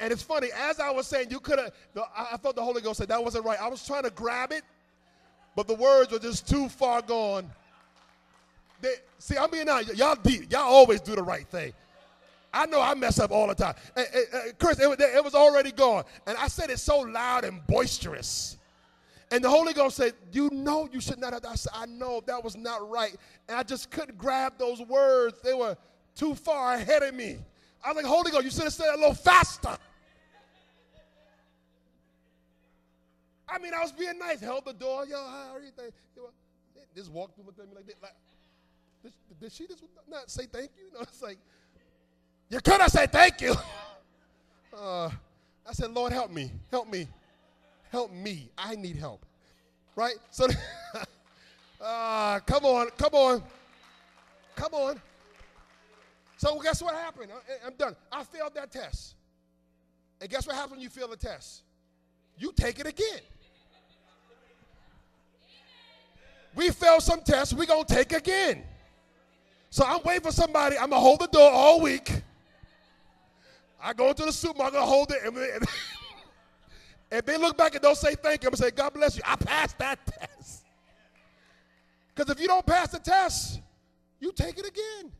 [0.00, 1.72] And it's funny, as I was saying, you could have,
[2.16, 3.60] I felt the Holy Ghost said that wasn't right.
[3.60, 4.62] I was trying to grab it,
[5.54, 7.50] but the words were just too far gone.
[8.80, 9.66] They, see, I mean.
[9.94, 10.52] Y'all deep.
[10.52, 11.72] Y'all always do the right thing.
[12.52, 13.74] I know I mess up all the time.
[14.58, 16.04] Chris, it, it was already gone.
[16.26, 18.58] And I said it so loud and boisterous.
[19.30, 21.44] And the Holy Ghost said, You know you should not have.
[21.44, 23.16] I said, I know that was not right.
[23.48, 25.40] And I just couldn't grab those words.
[25.42, 25.76] They were
[26.14, 27.38] too far ahead of me.
[27.84, 29.76] I was like, Holy Ghost, you should have said it a little faster.
[33.46, 34.40] I mean, I was being nice.
[34.40, 35.06] Held the door.
[35.06, 35.70] Yo, how are you?
[36.96, 38.12] Just walked through, looked at me like, like
[39.02, 40.84] did, did she just not say thank you?
[40.94, 41.38] No, it's like,
[42.48, 43.54] you could have said thank you.
[44.76, 45.08] Uh,
[45.68, 46.50] I said, Lord, help me.
[46.68, 47.06] Help me.
[47.92, 48.50] Help me.
[48.58, 49.24] I need help.
[49.94, 50.16] Right?
[50.32, 50.48] So,
[51.80, 52.88] uh, come on.
[52.98, 53.42] Come on.
[54.56, 55.00] Come on.
[56.44, 57.30] So, guess what happened?
[57.32, 57.96] I, I'm done.
[58.12, 59.14] I failed that test.
[60.20, 61.62] And guess what happens when you fail the test?
[62.36, 63.20] You take it again.
[66.54, 68.62] We failed some tests, we're going to take again.
[69.70, 70.76] So I'm waiting for somebody.
[70.76, 72.12] I'm going to hold the door all week.
[73.82, 75.64] I go into the supermarket, I hold it, and, and
[77.10, 79.16] if they look back and don't say thank you, I'm going to say, God bless
[79.16, 79.22] you.
[79.24, 80.64] I passed that test.
[82.14, 83.62] Because if you don't pass the test,
[84.20, 85.10] you take it again.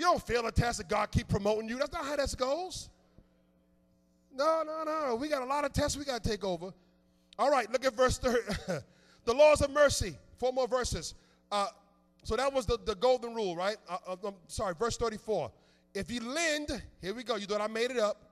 [0.00, 1.76] You don't fail a test and God keep promoting you.
[1.76, 2.88] That's not how this goes.
[4.34, 5.14] No, no, no.
[5.14, 6.72] We got a lot of tests we got to take over.
[7.38, 8.38] All right, look at verse 30.
[9.26, 10.16] the laws of mercy.
[10.38, 11.12] Four more verses.
[11.52, 11.66] Uh,
[12.22, 13.76] so that was the, the golden rule, right?
[13.90, 15.52] Uh, uh, I'm sorry, verse 34.
[15.92, 18.22] If you lend, here we go, you thought I made it up,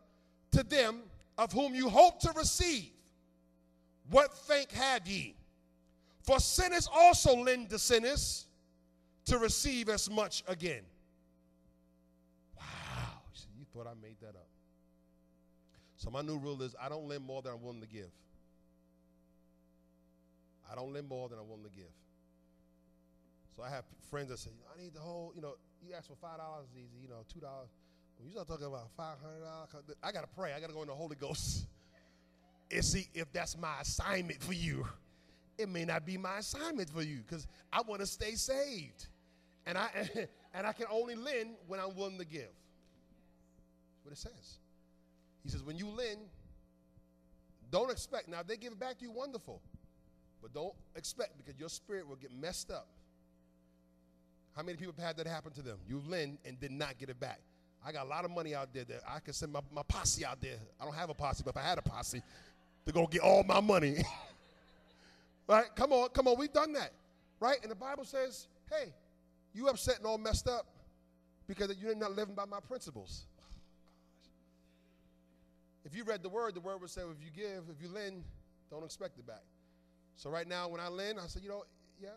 [0.52, 1.02] to them
[1.36, 2.88] of whom you hope to receive,
[4.08, 5.34] what thank have ye?
[6.22, 8.46] For sinners also lend to sinners
[9.26, 10.80] to receive as much again.
[13.78, 14.48] Thought I made that up.
[15.98, 18.10] So my new rule is I don't lend more than I'm willing to give.
[20.70, 21.92] I don't lend more than I'm willing to give.
[23.54, 26.16] So I have friends that say, I need the whole, you know, you ask for
[26.16, 27.68] five dollars is easy, you know, two dollars.
[28.18, 29.68] When you start talking about five hundred dollars,
[30.02, 30.54] I gotta pray.
[30.54, 31.66] I gotta go in the Holy Ghost
[32.72, 34.88] and see if that's my assignment for you.
[35.56, 39.06] It may not be my assignment for you because I want to stay saved,
[39.66, 39.88] and I
[40.52, 42.50] and I can only lend when I'm willing to give.
[44.04, 44.58] That's what it says.
[45.42, 46.18] He says, when you lend,
[47.70, 48.28] don't expect.
[48.28, 49.60] Now, if they give it back to you, wonderful.
[50.40, 52.86] But don't expect because your spirit will get messed up.
[54.54, 55.78] How many people have had that happen to them?
[55.88, 57.40] You lend and did not get it back.
[57.84, 60.24] I got a lot of money out there that I can send my, my posse
[60.24, 60.56] out there.
[60.80, 62.22] I don't have a posse, but if I had a posse,
[62.86, 63.96] to go get all my money.
[65.48, 65.66] right?
[65.76, 66.38] Come on, come on.
[66.38, 66.92] We've done that.
[67.40, 67.58] Right?
[67.62, 68.92] And the Bible says, hey,
[69.54, 70.66] you upset and all messed up
[71.46, 73.26] because you're not living by my principles.
[75.88, 78.22] If you read the word, the word would say, if you give, if you lend,
[78.70, 79.42] don't expect it back.
[80.16, 81.64] So right now, when I lend, I say, you know,
[81.98, 82.10] yeah,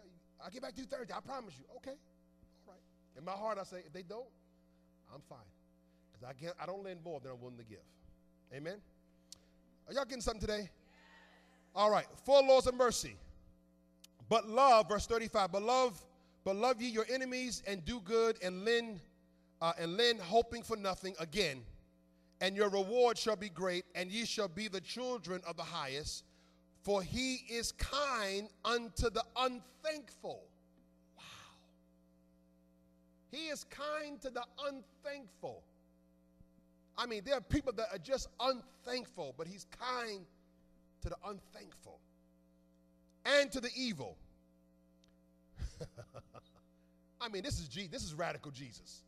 [0.44, 1.14] I'll get back to you Thursday.
[1.16, 1.64] I promise you.
[1.78, 1.96] Okay.
[2.68, 2.82] All right.
[3.18, 4.28] In my heart, I say, if they don't,
[5.14, 5.40] I'm fine.
[6.12, 7.80] Because I, can't, I don't lend more than I'm willing to give.
[8.54, 8.76] Amen?
[9.88, 10.70] Are y'all getting something today?
[11.74, 12.08] All right.
[12.26, 13.16] Four laws of mercy.
[14.28, 15.98] But love, verse 35, but love,
[16.44, 19.00] but love ye your enemies and do good and lend,
[19.62, 21.62] uh, and lend hoping for nothing again.
[22.42, 26.26] And your reward shall be great, and ye shall be the children of the highest
[26.82, 30.44] for he is kind unto the unthankful.
[31.16, 31.24] Wow.
[33.32, 35.64] He is kind to the unthankful.
[36.98, 40.26] I mean, there are people that are just unthankful, but he's kind
[41.02, 42.00] to the unthankful
[43.26, 44.18] and to the evil.
[47.22, 49.04] I mean, this is G, this is radical Jesus.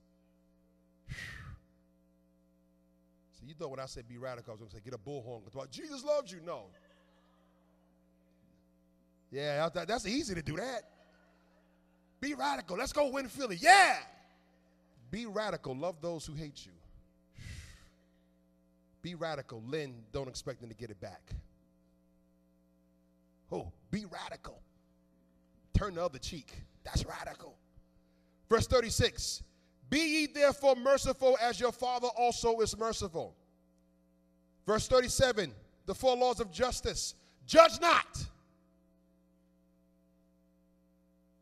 [3.44, 4.98] So you thought when I said be radical, I was going to say get a
[4.98, 5.42] bullhorn.
[5.70, 6.40] Jesus loves you.
[6.46, 6.62] No.
[9.32, 10.84] Yeah, that's easy to do that.
[12.22, 12.78] Be radical.
[12.78, 13.58] Let's go win Philly.
[13.60, 13.98] Yeah.
[15.12, 15.76] Be radical.
[15.76, 16.72] Love those who hate you.
[19.02, 19.62] Be radical.
[19.68, 21.22] Lynn, don't expect them to get it back.
[23.52, 24.62] Oh, be radical.
[25.78, 26.52] Turn the other cheek.
[26.84, 27.56] That's radical.
[28.50, 29.44] Verse 36
[29.90, 33.36] Be ye therefore merciful as your Father also is merciful.
[34.66, 35.52] Verse 37
[35.86, 37.16] The four laws of justice.
[37.46, 38.26] Judge not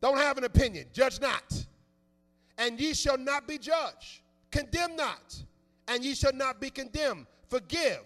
[0.02, 0.86] Don't have an opinion.
[0.92, 1.64] Judge not.
[2.58, 4.20] And ye shall not be judged.
[4.50, 5.40] Condemn not.
[5.88, 7.26] And ye shall not be condemned.
[7.48, 8.02] Forgive.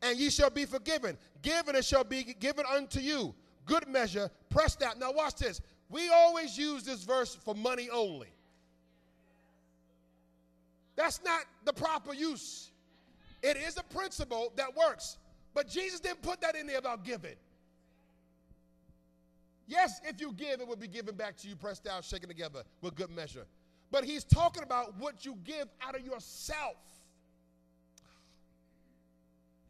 [0.00, 1.16] and ye shall be forgiven.
[1.42, 3.34] Given it shall be given unto you.
[3.66, 4.98] Good measure, pressed out.
[4.98, 5.60] Now, watch this.
[5.88, 8.28] We always use this verse for money only.
[10.96, 12.70] That's not the proper use.
[13.44, 15.18] It is a principle that works.
[15.52, 17.36] But Jesus didn't put that in there about giving.
[19.66, 22.62] Yes, if you give, it will be given back to you, pressed down, shaken together
[22.80, 23.44] with good measure.
[23.90, 26.76] But he's talking about what you give out of yourself.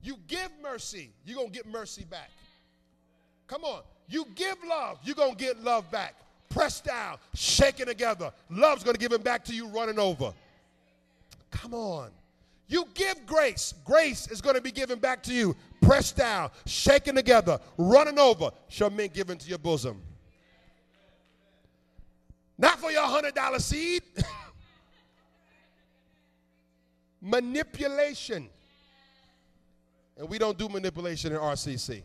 [0.02, 2.30] You give mercy, you're going to get mercy back.
[3.48, 3.82] Come on.
[4.08, 6.14] You give love, you're going to get love back.
[6.48, 8.32] Pressed down, shaken together.
[8.50, 10.32] Love's going to give it back to you running over.
[11.50, 12.10] Come on.
[12.66, 15.54] You give grace, grace is going to be given back to you.
[15.82, 20.00] Pressed down, shaken together, running over, shall men give into your bosom.
[22.56, 24.02] Not for your $100 seed.
[27.20, 28.48] Manipulation.
[30.16, 32.02] And we don't do manipulation in RCC.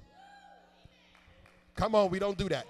[1.76, 2.66] Come on, we don't do that.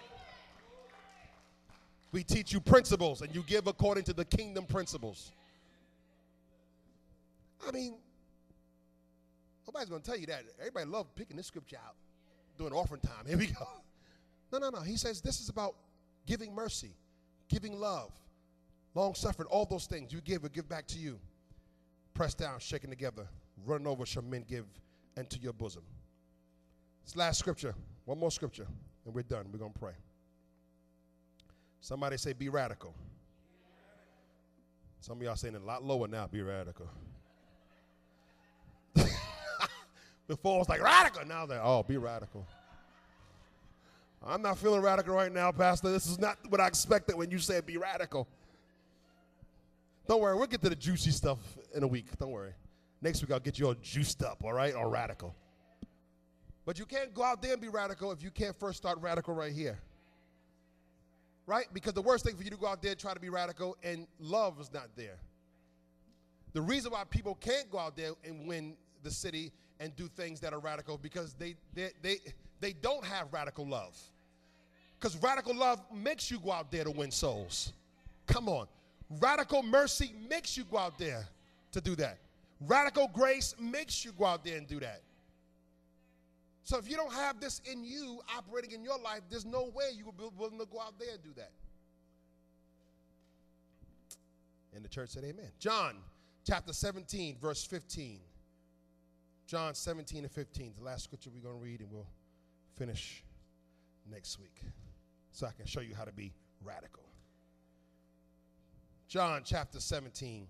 [2.11, 5.31] We teach you principles and you give according to the kingdom principles.
[7.67, 7.95] I mean,
[9.67, 10.43] nobody's going to tell you that.
[10.59, 11.95] Everybody love picking this scripture out
[12.57, 13.25] during offering time.
[13.27, 13.67] Here we go.
[14.51, 14.81] No, no, no.
[14.81, 15.75] He says this is about
[16.25, 16.95] giving mercy,
[17.47, 18.11] giving love,
[18.95, 21.19] long suffering, all those things you give will give back to you.
[22.13, 23.27] Pressed down, shaken together,
[23.65, 24.65] running over shall men give
[25.15, 25.83] into your bosom.
[27.05, 27.73] This last scripture,
[28.05, 28.67] one more scripture,
[29.05, 29.45] and we're done.
[29.51, 29.93] We're going to pray.
[31.81, 32.93] Somebody say, be radical.
[34.99, 36.89] Some of y'all saying it a lot lower now, be radical.
[40.29, 41.25] Before it was like radical.
[41.25, 42.45] Now they're, oh, be radical.
[44.23, 45.91] I'm not feeling radical right now, Pastor.
[45.91, 48.27] This is not what I expected when you said be radical.
[50.07, 51.39] Don't worry, we'll get to the juicy stuff
[51.73, 52.15] in a week.
[52.19, 52.53] Don't worry.
[53.01, 55.33] Next week I'll get you all juiced up, all right, or radical.
[56.63, 59.33] But you can't go out there and be radical if you can't first start radical
[59.33, 59.79] right here.
[61.47, 61.65] Right?
[61.73, 63.75] Because the worst thing for you to go out there and try to be radical
[63.81, 65.17] and love is not there.
[66.53, 70.39] The reason why people can't go out there and win the city and do things
[70.41, 72.17] that are radical because they they they,
[72.59, 73.97] they don't have radical love.
[74.99, 77.71] Because radical love makes you go out there to win souls.
[78.27, 78.67] Come on.
[79.19, 81.25] Radical mercy makes you go out there
[81.71, 82.17] to do that.
[82.67, 85.01] Radical grace makes you go out there and do that.
[86.63, 89.85] So if you don't have this in you operating in your life, there's no way
[89.95, 91.51] you will be willing to go out there and do that.
[94.75, 95.49] And the church said, Amen.
[95.59, 95.95] John
[96.45, 98.19] chapter 17, verse 15.
[99.49, 102.05] John 17 and 15, the last scripture we're going to read, and we'll
[102.75, 103.23] finish
[104.07, 104.61] next week
[105.31, 107.01] so I can show you how to be radical.
[109.07, 110.47] John chapter 17.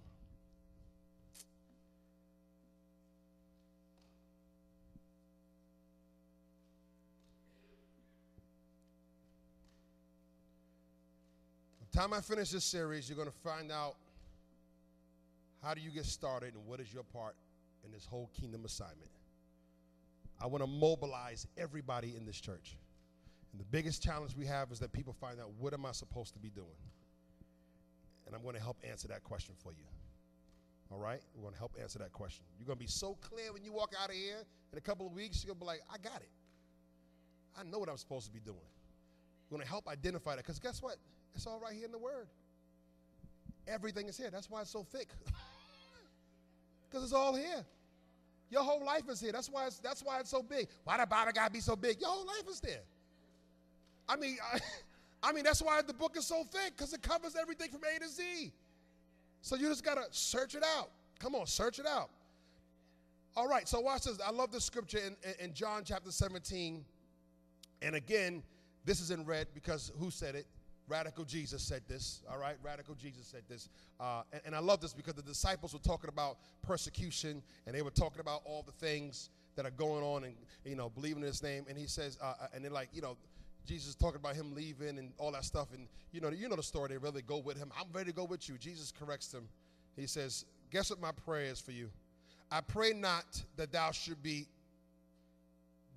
[11.79, 13.95] By the time I finish this series, you're going to find out
[15.63, 17.37] how do you get started and what is your part
[17.83, 19.11] in this whole kingdom assignment.
[20.41, 22.77] I want to mobilize everybody in this church.
[23.51, 26.33] And the biggest challenge we have is that people find out what am I supposed
[26.33, 26.67] to be doing?
[28.25, 29.85] And I'm going to help answer that question for you.
[30.91, 31.19] All right?
[31.35, 32.45] We're going to help answer that question.
[32.57, 35.07] You're going to be so clear when you walk out of here in a couple
[35.07, 36.29] of weeks, you're going to be like, I got it.
[37.59, 38.57] I know what I'm supposed to be doing.
[39.49, 40.97] We're going to help identify that because guess what?
[41.35, 42.27] It's all right here in the Word.
[43.67, 44.29] Everything is here.
[44.31, 45.09] That's why it's so thick.
[46.89, 47.65] Because it's all here.
[48.49, 49.31] Your whole life is here.
[49.31, 50.67] That's why it's, that's why it's so big.
[50.83, 52.01] Why the Bible got to be so big?
[52.01, 52.81] Your whole life is there.
[54.07, 54.59] I mean, I,
[55.29, 57.99] I mean that's why the book is so thick because it covers everything from A
[57.99, 58.51] to Z.
[59.41, 60.89] So you just got to search it out.
[61.19, 62.09] Come on, search it out.
[63.35, 64.19] All right, so watch this.
[64.25, 66.83] I love this scripture in, in, in John chapter 17.
[67.81, 68.43] And again,
[68.83, 70.47] this is in red because who said it?
[70.89, 72.55] Radical Jesus said this, all right?
[72.63, 73.69] Radical Jesus said this.
[73.99, 77.83] Uh, and, and I love this because the disciples were talking about persecution and they
[77.83, 80.33] were talking about all the things that are going on and,
[80.65, 81.65] you know, believing in his name.
[81.69, 83.17] And he says, uh, uh and they're like, you know,
[83.67, 85.67] Jesus talking about him leaving and all that stuff.
[85.73, 86.89] And, you know, you know the story.
[86.89, 87.71] They really go with him.
[87.79, 88.57] I'm ready to go with you.
[88.57, 89.47] Jesus corrects them.
[89.95, 91.89] He says, guess what my prayer is for you?
[92.51, 94.47] I pray not that thou should be,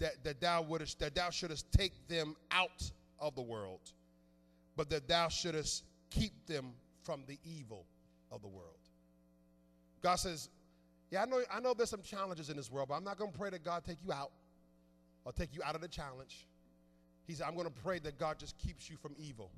[0.01, 3.93] that, that thou wouldest, that thou shouldest take them out of the world
[4.77, 7.87] but that thou shouldest keep them from the evil
[8.31, 8.79] of the world.
[10.03, 10.49] God says,
[11.11, 13.33] Yeah, I know, I know there's some challenges in this world, but I'm not going
[13.33, 14.33] to pray that God take you out
[15.25, 16.47] or take you out of the challenge.
[17.27, 19.51] He said, I'm going to pray that God just keeps you from evil.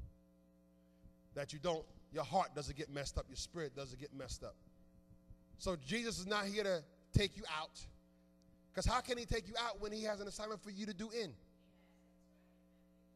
[1.34, 4.54] That you don't, your heart doesn't get messed up, your spirit doesn't get messed up.
[5.58, 6.82] So Jesus is not here to
[7.16, 7.80] take you out.
[8.72, 10.94] Because how can he take you out when he has an assignment for you to
[10.94, 11.32] do in?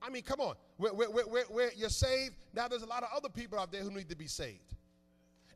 [0.03, 0.55] I mean, come on.
[0.77, 3.83] Where, where, where, where, you're saved, now there's a lot of other people out there
[3.83, 4.75] who need to be saved.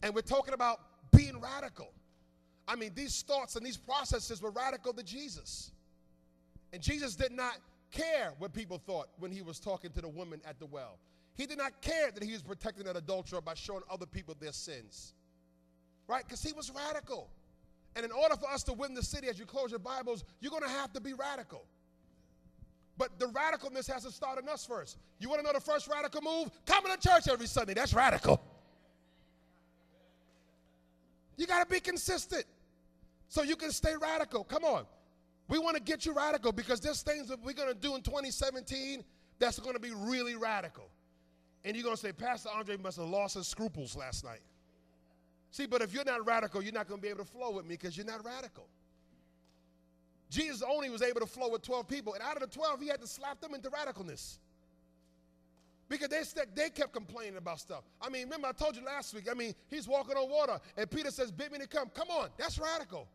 [0.02, 0.80] And we're talking about
[1.16, 1.92] being radical.
[2.66, 5.70] I mean, these thoughts and these processes were radical to Jesus.
[6.72, 7.58] And Jesus did not
[7.90, 10.98] care what people thought when he was talking to the woman at the well.
[11.34, 14.52] He did not care that he was protecting an adulterer by showing other people their
[14.52, 15.14] sins.
[16.08, 16.24] Right?
[16.24, 17.30] Because he was radical.
[17.94, 20.50] And in order for us to win the city, as you close your Bibles, you're
[20.50, 21.64] going to have to be radical.
[23.02, 24.96] But the radicalness has to start in us first.
[25.18, 26.52] You want to know the first radical move?
[26.64, 27.74] Coming to church every Sunday.
[27.74, 28.40] That's radical.
[31.36, 32.44] You got to be consistent
[33.26, 34.44] so you can stay radical.
[34.44, 34.86] Come on.
[35.48, 38.02] We want to get you radical because there's things that we're going to do in
[38.02, 39.02] 2017
[39.40, 40.88] that's going to be really radical.
[41.64, 44.42] And you're going to say, Pastor Andre must have lost his scruples last night.
[45.50, 47.64] See, but if you're not radical, you're not going to be able to flow with
[47.66, 48.68] me because you're not radical.
[50.32, 52.88] Jesus only was able to flow with 12 people, and out of the 12, he
[52.88, 54.38] had to slap them into radicalness.
[55.90, 56.22] Because they,
[56.54, 57.84] they kept complaining about stuff.
[58.00, 60.90] I mean, remember I told you last week, I mean, he's walking on water, and
[60.90, 61.90] Peter says, bid me to come.
[61.90, 63.08] Come on, that's radical.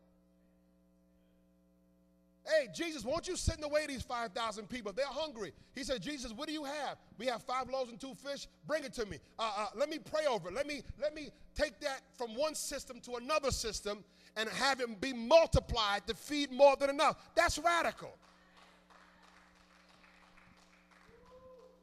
[2.48, 4.92] Hey, Jesus, won't you send away these 5,000 people?
[4.94, 5.52] They're hungry.
[5.74, 6.96] He said, Jesus, what do you have?
[7.18, 8.48] We have five loaves and two fish.
[8.66, 9.18] Bring it to me.
[9.38, 10.54] Uh, uh, let me pray over it.
[10.54, 14.02] Let me, let me take that from one system to another system
[14.34, 17.16] and have it be multiplied to feed more than enough.
[17.34, 18.16] That's radical.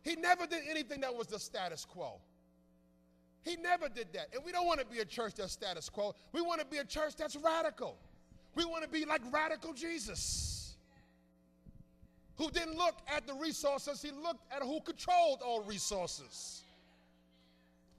[0.01, 2.19] He never did anything that was the status quo.
[3.43, 4.29] He never did that.
[4.33, 6.15] And we don't want to be a church that's status quo.
[6.31, 7.99] We want to be a church that's radical.
[8.55, 10.55] We want to be like radical Jesus
[12.37, 16.63] who didn't look at the resources, he looked at who controlled all resources.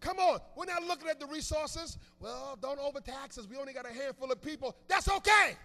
[0.01, 1.97] Come on, we're not looking at the resources.
[2.21, 3.49] Well, don't overtax us.
[3.51, 4.77] We only got a handful of people.
[4.89, 5.57] That's okay.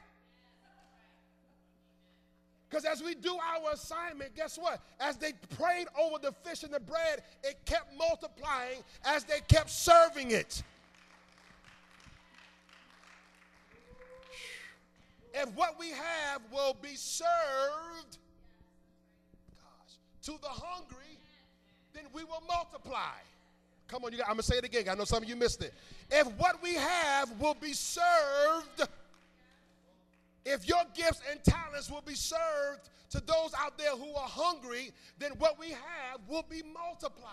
[2.69, 4.79] Because as we do our assignment, guess what?
[5.01, 9.69] As they prayed over the fish and the bread, it kept multiplying as they kept
[9.69, 10.63] serving it.
[15.33, 18.17] If what we have will be served
[20.23, 21.17] to the hungry,
[21.93, 23.17] then we will multiply.
[23.87, 24.87] Come on, you got, I'm going to say it again.
[24.89, 25.73] I know some of you missed it.
[26.09, 28.87] If what we have will be served,
[30.45, 34.91] if your gifts and talents will be served to those out there who are hungry,
[35.19, 37.27] then what we have will be multiplied.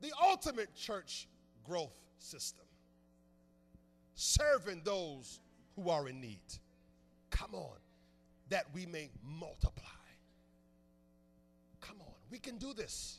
[0.00, 1.26] The ultimate church
[1.66, 2.64] growth system,
[4.20, 5.40] serving those
[5.76, 6.40] who are in need.
[7.30, 7.76] Come on
[8.50, 9.84] that we may multiply.
[11.80, 13.18] Come on, we can do this.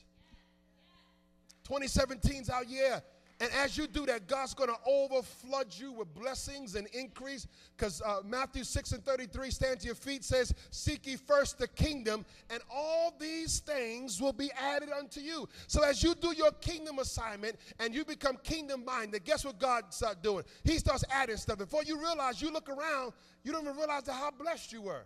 [1.63, 3.01] 2017 is our year.
[3.41, 7.47] And as you do that, God's going to overflood you with blessings and increase.
[7.75, 11.67] Because uh, Matthew 6 and 33, stand to your feet, says, Seek ye first the
[11.67, 15.49] kingdom, and all these things will be added unto you.
[15.65, 19.85] So as you do your kingdom assignment and you become kingdom minded, guess what God
[19.89, 20.43] starts doing?
[20.63, 21.57] He starts adding stuff.
[21.57, 23.11] Before you realize, you look around,
[23.43, 25.01] you don't even realize how blessed you were.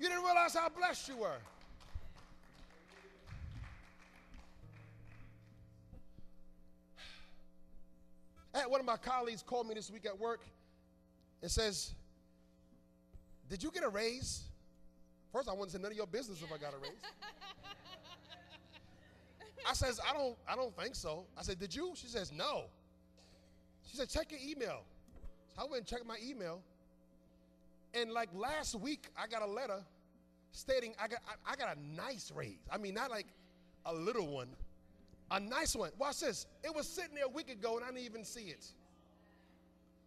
[0.00, 1.38] You didn't realize how blessed you were.
[8.64, 10.40] One of my colleagues called me this week at work
[11.42, 11.94] and says,
[13.48, 14.44] Did you get a raise?
[15.32, 16.92] First, I to say none of your business if I got a raise.
[19.68, 21.24] I says, I don't, I don't think so.
[21.36, 21.92] I said, Did you?
[21.94, 22.64] She says, No.
[23.90, 24.82] She said, Check your email.
[25.54, 26.62] So I went and checked my email.
[27.94, 29.80] And like last week, I got a letter
[30.52, 32.58] stating I got, I, I got a nice raise.
[32.70, 33.26] I mean, not like
[33.84, 34.48] a little one,
[35.30, 35.90] a nice one.
[35.98, 36.46] Watch this.
[36.62, 38.64] It was sitting there a week ago and I didn't even see it.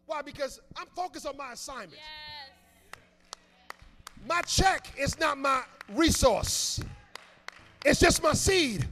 [0.05, 0.21] Why?
[0.21, 1.93] Because I'm focused on my assignment.
[1.93, 2.49] Yes.
[4.27, 5.63] My check is not my
[5.93, 6.81] resource,
[7.85, 8.87] it's just my seed.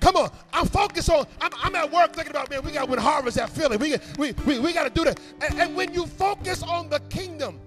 [0.00, 1.26] Come on, I'm focused on.
[1.40, 2.62] I'm, I'm, at work thinking about man.
[2.62, 3.78] We got to win harvest at Philly.
[3.78, 5.18] We we we, we got to do that.
[5.40, 7.58] And, and when you focus on the kingdom,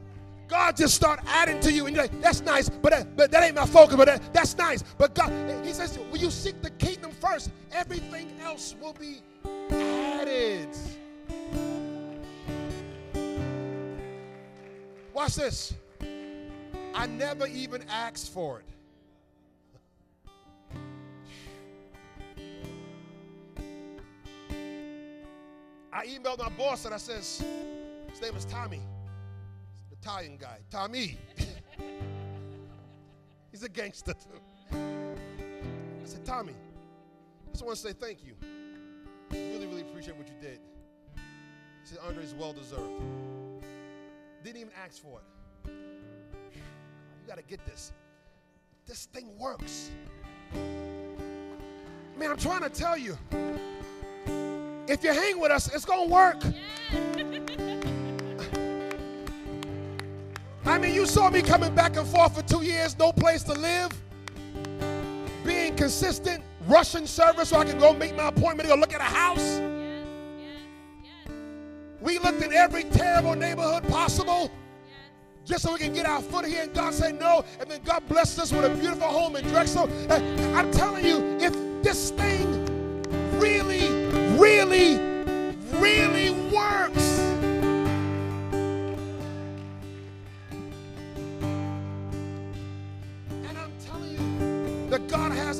[0.48, 3.43] God just start adding to you, and you're like, that's nice, but that, but that
[3.43, 4.84] ain't my focus, but that, that's nice.
[4.98, 5.32] But God,
[5.66, 9.22] He says, when you seek the kingdom first, everything else will be
[9.72, 10.70] added.
[15.14, 15.74] Watch this.
[16.93, 18.66] I never even asked for it.
[25.91, 27.43] I emailed my boss and I says,
[28.12, 28.82] his name is Tommy.
[30.08, 31.18] Italian guy, Tommy.
[33.51, 34.39] He's a gangster too.
[34.72, 38.36] I said, Tommy, I just want to say thank you.
[39.32, 40.62] Really, really appreciate what you did.
[41.14, 41.20] He
[41.84, 43.03] said, Andre is well deserved.
[44.45, 45.26] Didn't even ask for it.
[45.66, 47.91] You got to get this.
[48.86, 49.91] This thing works.
[52.18, 53.18] Man, I'm trying to tell you.
[54.88, 56.41] If you hang with us, it's going to work.
[60.68, 63.53] I mean, you saw me coming back and forth for two years, no place to
[63.53, 63.89] live,
[65.45, 68.99] being consistent, rushing service so I can go make my appointment to go look at
[68.99, 69.61] a house.
[72.01, 74.51] We looked in every terrible neighborhood possible
[75.45, 76.63] just so we can get our foot here.
[76.63, 77.45] And God said no.
[77.61, 79.89] And then God blessed us with a beautiful home in Drexel.
[80.11, 82.65] I'm telling you, if this thing
[83.39, 83.89] really,
[84.38, 84.97] really,
[85.80, 87.07] really works,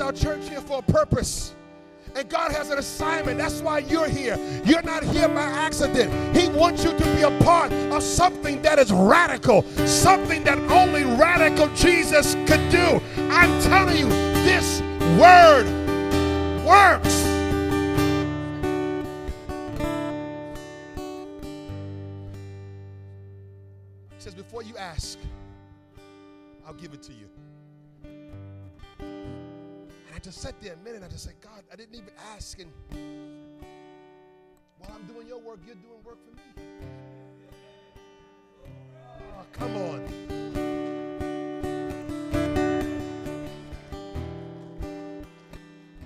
[0.08, 1.54] our church here for a purpose.
[2.16, 3.38] And God has an assignment.
[3.38, 4.38] That's why you're here.
[4.64, 6.34] You're not here by accident.
[6.34, 11.04] He wants you to be a part of something that is radical, something that only
[11.04, 13.02] radical Jesus could do.
[13.30, 14.08] I'm telling you,
[14.48, 14.80] this
[15.20, 15.66] word
[16.66, 17.26] works.
[24.16, 25.20] He says, Before you ask,
[26.66, 27.28] I'll give it to you.
[30.18, 31.04] I just sat there a minute.
[31.06, 32.60] I just said, God, I didn't even ask.
[32.60, 32.72] And
[34.80, 36.42] while I'm doing your work, you're doing work for me.
[39.38, 40.08] Oh, come on.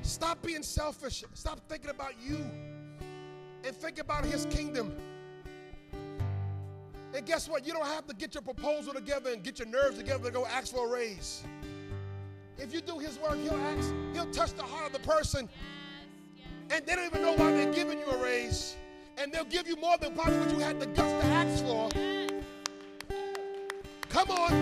[0.02, 1.24] Stop being selfish.
[1.34, 2.36] Stop thinking about you
[3.64, 4.94] and think about his kingdom.
[7.16, 7.66] And guess what?
[7.66, 10.46] You don't have to get your proposal together and get your nerves together to go
[10.46, 11.46] ask for a raise.
[12.62, 15.50] If you do his work, he'll ask, he'll touch the heart of the person.
[16.70, 18.76] And they don't even know why they're giving you a raise.
[19.18, 21.90] And they'll give you more than probably what you had the guts to ask for.
[24.10, 24.54] Come on.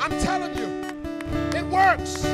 [0.00, 0.64] I'm telling you,
[1.54, 2.24] it works.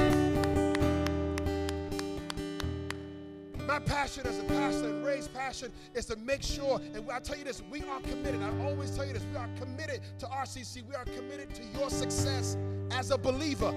[3.66, 7.36] My passion as a pastor and Ray's passion is to make sure, and I tell
[7.36, 8.40] you this, we are committed.
[8.40, 10.86] I always tell you this, we are committed to RCC.
[10.88, 12.56] We are committed to your success
[12.92, 13.74] as a believer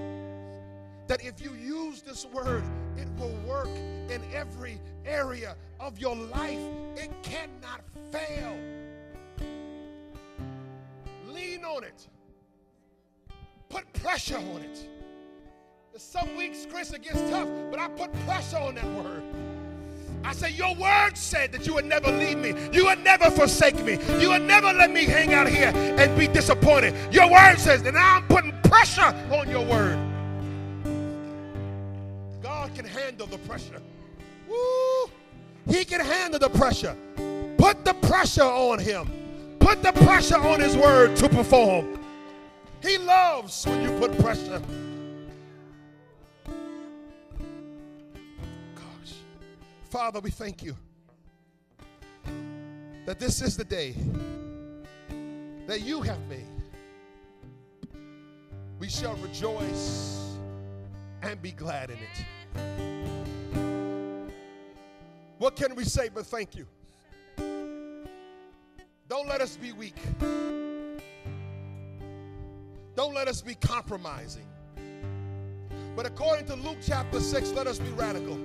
[1.08, 2.64] that if you use this word,
[2.96, 3.68] it will work
[4.10, 6.58] in every area of your life.
[6.96, 8.56] It cannot fail.
[11.28, 12.08] Lean on it,
[13.68, 14.88] put pressure on it.
[15.98, 19.22] Some weeks, Chris, it gets tough, but I put pressure on that word.
[20.24, 22.52] I say, Your word said that you would never leave me.
[22.72, 23.98] You would never forsake me.
[24.18, 26.94] You would never let me hang out here and be disappointed.
[27.14, 29.98] Your word says, and now I'm putting pressure on your word
[32.76, 33.80] can handle the pressure.
[34.46, 35.10] Woo!
[35.66, 36.94] He can handle the pressure.
[37.56, 39.10] Put the pressure on him.
[39.58, 41.98] Put the pressure on his word to perform.
[42.82, 44.60] He loves when you put pressure.
[48.74, 49.14] Gosh.
[49.88, 50.76] Father, we thank you
[53.06, 53.94] that this is the day
[55.66, 56.44] that you have made.
[58.78, 60.36] We shall rejoice
[61.22, 62.35] and be glad in it.
[65.38, 66.66] What can we say but thank you?
[69.08, 69.96] Don't let us be weak.
[72.96, 74.46] Don't let us be compromising.
[75.94, 78.38] But according to Luke chapter 6, let us be radical.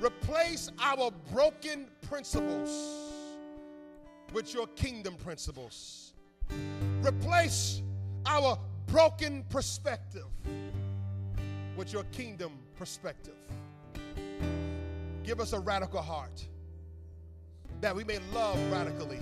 [0.00, 2.70] Replace our broken principles
[4.32, 6.12] with your kingdom principles.
[7.02, 7.82] Replace
[8.26, 10.26] our broken perspective
[11.76, 13.34] with your kingdom perspective.
[15.24, 16.46] Give us a radical heart
[17.80, 19.18] that we may love radically,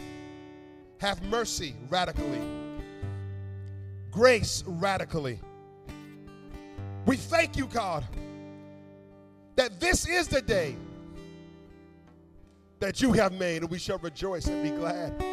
[0.99, 2.41] have mercy radically,
[4.11, 5.39] grace radically.
[7.07, 8.05] We thank you, God,
[9.57, 10.77] that this is the day
[12.81, 15.25] that you have made, and we shall rejoice and be glad.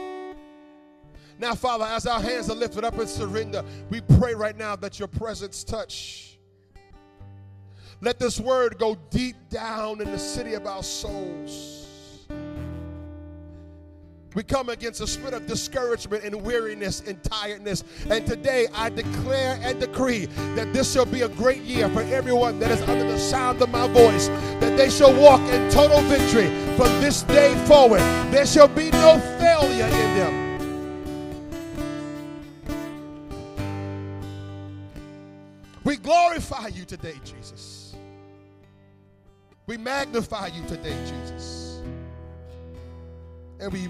[1.39, 4.99] Now, Father, as our hands are lifted up in surrender, we pray right now that
[4.99, 6.36] your presence touch
[8.01, 11.77] let this word go deep down in the city of our souls.
[14.35, 17.83] We come against a spirit of discouragement and weariness and tiredness.
[18.07, 22.59] And today I declare and decree that this shall be a great year for everyone
[22.59, 24.27] that is under the sound of my voice,
[24.59, 28.01] that they shall walk in total victory from this day forward.
[28.31, 30.46] There shall be no failure in them.
[35.87, 37.95] We glorify you today, Jesus.
[39.67, 41.81] We magnify you today, Jesus.
[43.61, 43.87] And we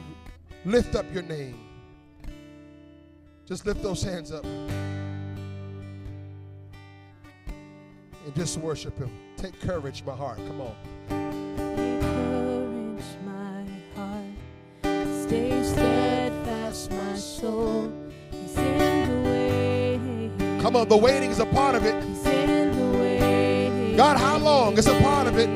[0.64, 1.60] lift up your name.
[3.48, 4.46] Just lift those hands up.
[4.46, 4.76] And
[8.36, 9.10] just worship him.
[9.36, 10.38] Take courage, my heart.
[10.38, 10.76] Come on.
[20.68, 22.04] Come on, the waiting is a part of it.
[22.04, 23.96] He's in the way.
[23.96, 24.78] God, how long?
[24.78, 25.48] It's a part of it.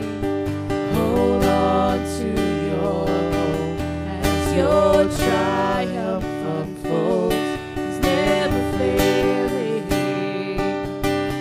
[0.94, 2.28] Hold on to
[2.70, 3.80] your hope
[4.24, 7.36] as your triumph unfolds.
[7.76, 9.84] He's never failing.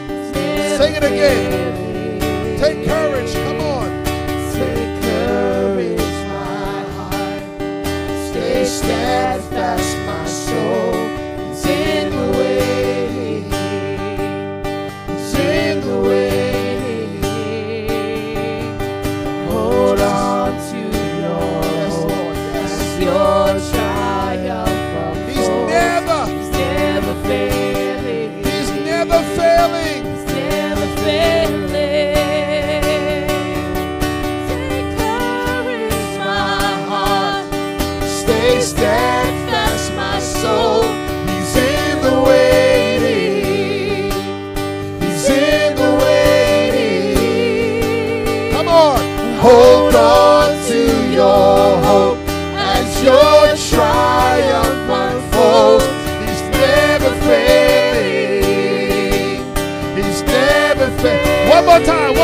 [0.03, 1.53] He's never Sing it again.
[1.53, 2.59] failing.
[2.59, 3.50] Take courage.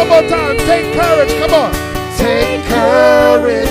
[0.09, 0.57] More time.
[0.59, 1.33] Take courage.
[1.39, 1.73] Come on.
[2.17, 3.69] Take courage,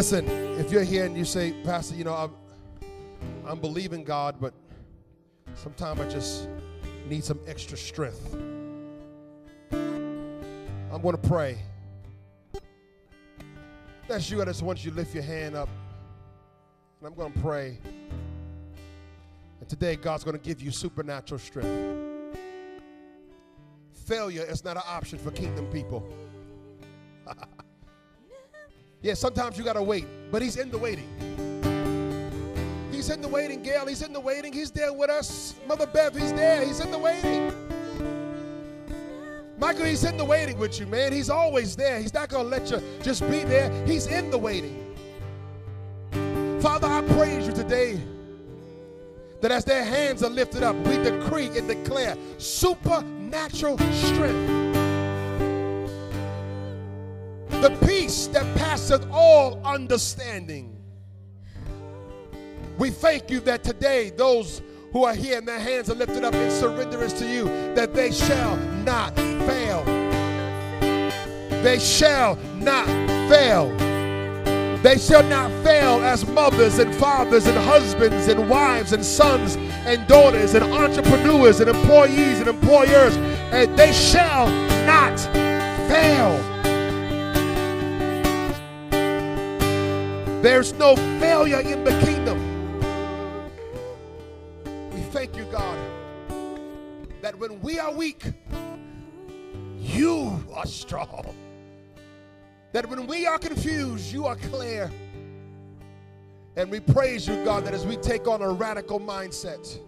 [0.00, 0.26] Listen,
[0.58, 2.32] if you're here and you say, Pastor, you know, I'm,
[3.46, 4.54] I'm believing God, but
[5.54, 6.48] sometimes I just
[7.06, 8.34] need some extra strength.
[9.70, 11.58] I'm going to pray.
[14.08, 14.40] That's you.
[14.40, 15.68] I just want you to lift your hand up.
[17.00, 17.76] And I'm going to pray.
[19.60, 22.38] And today, God's going to give you supernatural strength.
[24.06, 26.10] Failure is not an option for kingdom people.
[29.02, 31.08] Yeah, sometimes you got to wait, but He's in the waiting.
[32.92, 33.86] He's in the waiting, Gail.
[33.86, 34.52] He's in the waiting.
[34.52, 35.54] He's there with us.
[35.66, 36.64] Mother Bev, He's there.
[36.64, 37.50] He's in the waiting.
[39.58, 41.12] Michael, He's in the waiting with you, man.
[41.12, 41.98] He's always there.
[41.98, 43.70] He's not going to let you just be there.
[43.86, 44.94] He's in the waiting.
[46.60, 47.98] Father, I praise you today
[49.40, 54.59] that as their hands are lifted up, we decree and declare supernatural strength.
[57.60, 60.76] The peace that passeth all understanding.
[62.78, 66.32] We thank you that today those who are here and their hands are lifted up
[66.32, 67.44] in surrenderance to you,
[67.74, 69.84] that they shall not fail.
[71.62, 72.86] They shall not
[73.28, 73.68] fail.
[74.82, 80.06] They shall not fail as mothers and fathers and husbands and wives and sons and
[80.08, 83.14] daughters and entrepreneurs and employees and employers.
[83.52, 84.46] And they shall
[84.86, 85.20] not
[85.90, 86.59] fail.
[90.42, 92.38] There's no failure in the kingdom.
[94.90, 95.78] We thank you, God,
[97.20, 98.22] that when we are weak,
[99.78, 101.34] you are strong.
[102.72, 104.90] That when we are confused, you are clear.
[106.56, 109.78] And we praise you, God, that as we take on a radical mindset,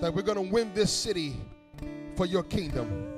[0.00, 1.34] that we're going to win this city
[2.14, 3.12] for your kingdom.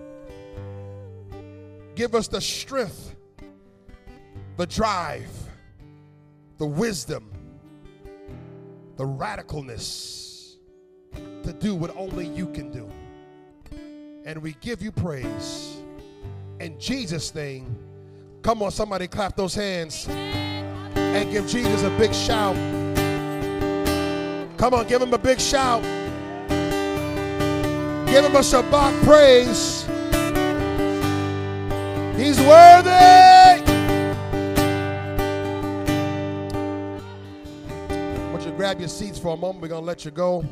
[1.95, 3.15] Give us the strength,
[4.57, 5.29] the drive,
[6.59, 7.31] the wisdom,
[8.97, 10.57] the radicalness
[11.45, 12.91] to do what only you can do.
[14.25, 15.77] And we give you praise.
[16.61, 17.79] In Jesus' name,
[18.43, 22.57] come on, somebody clap those hands and give Jesus a big shout.
[24.59, 25.83] Come on, give him a big shout.
[28.09, 29.87] Give him a shabach praise.
[32.19, 33.48] He's worthy.
[38.59, 39.63] Grab your seats for a moment.
[39.63, 40.45] We're going to let you go.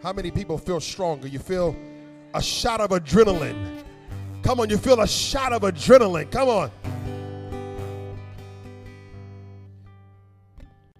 [0.00, 1.26] How many people feel stronger?
[1.26, 1.74] You feel
[2.34, 3.82] a shot of adrenaline.
[4.44, 6.30] Come on, you feel a shot of adrenaline.
[6.30, 6.70] Come on.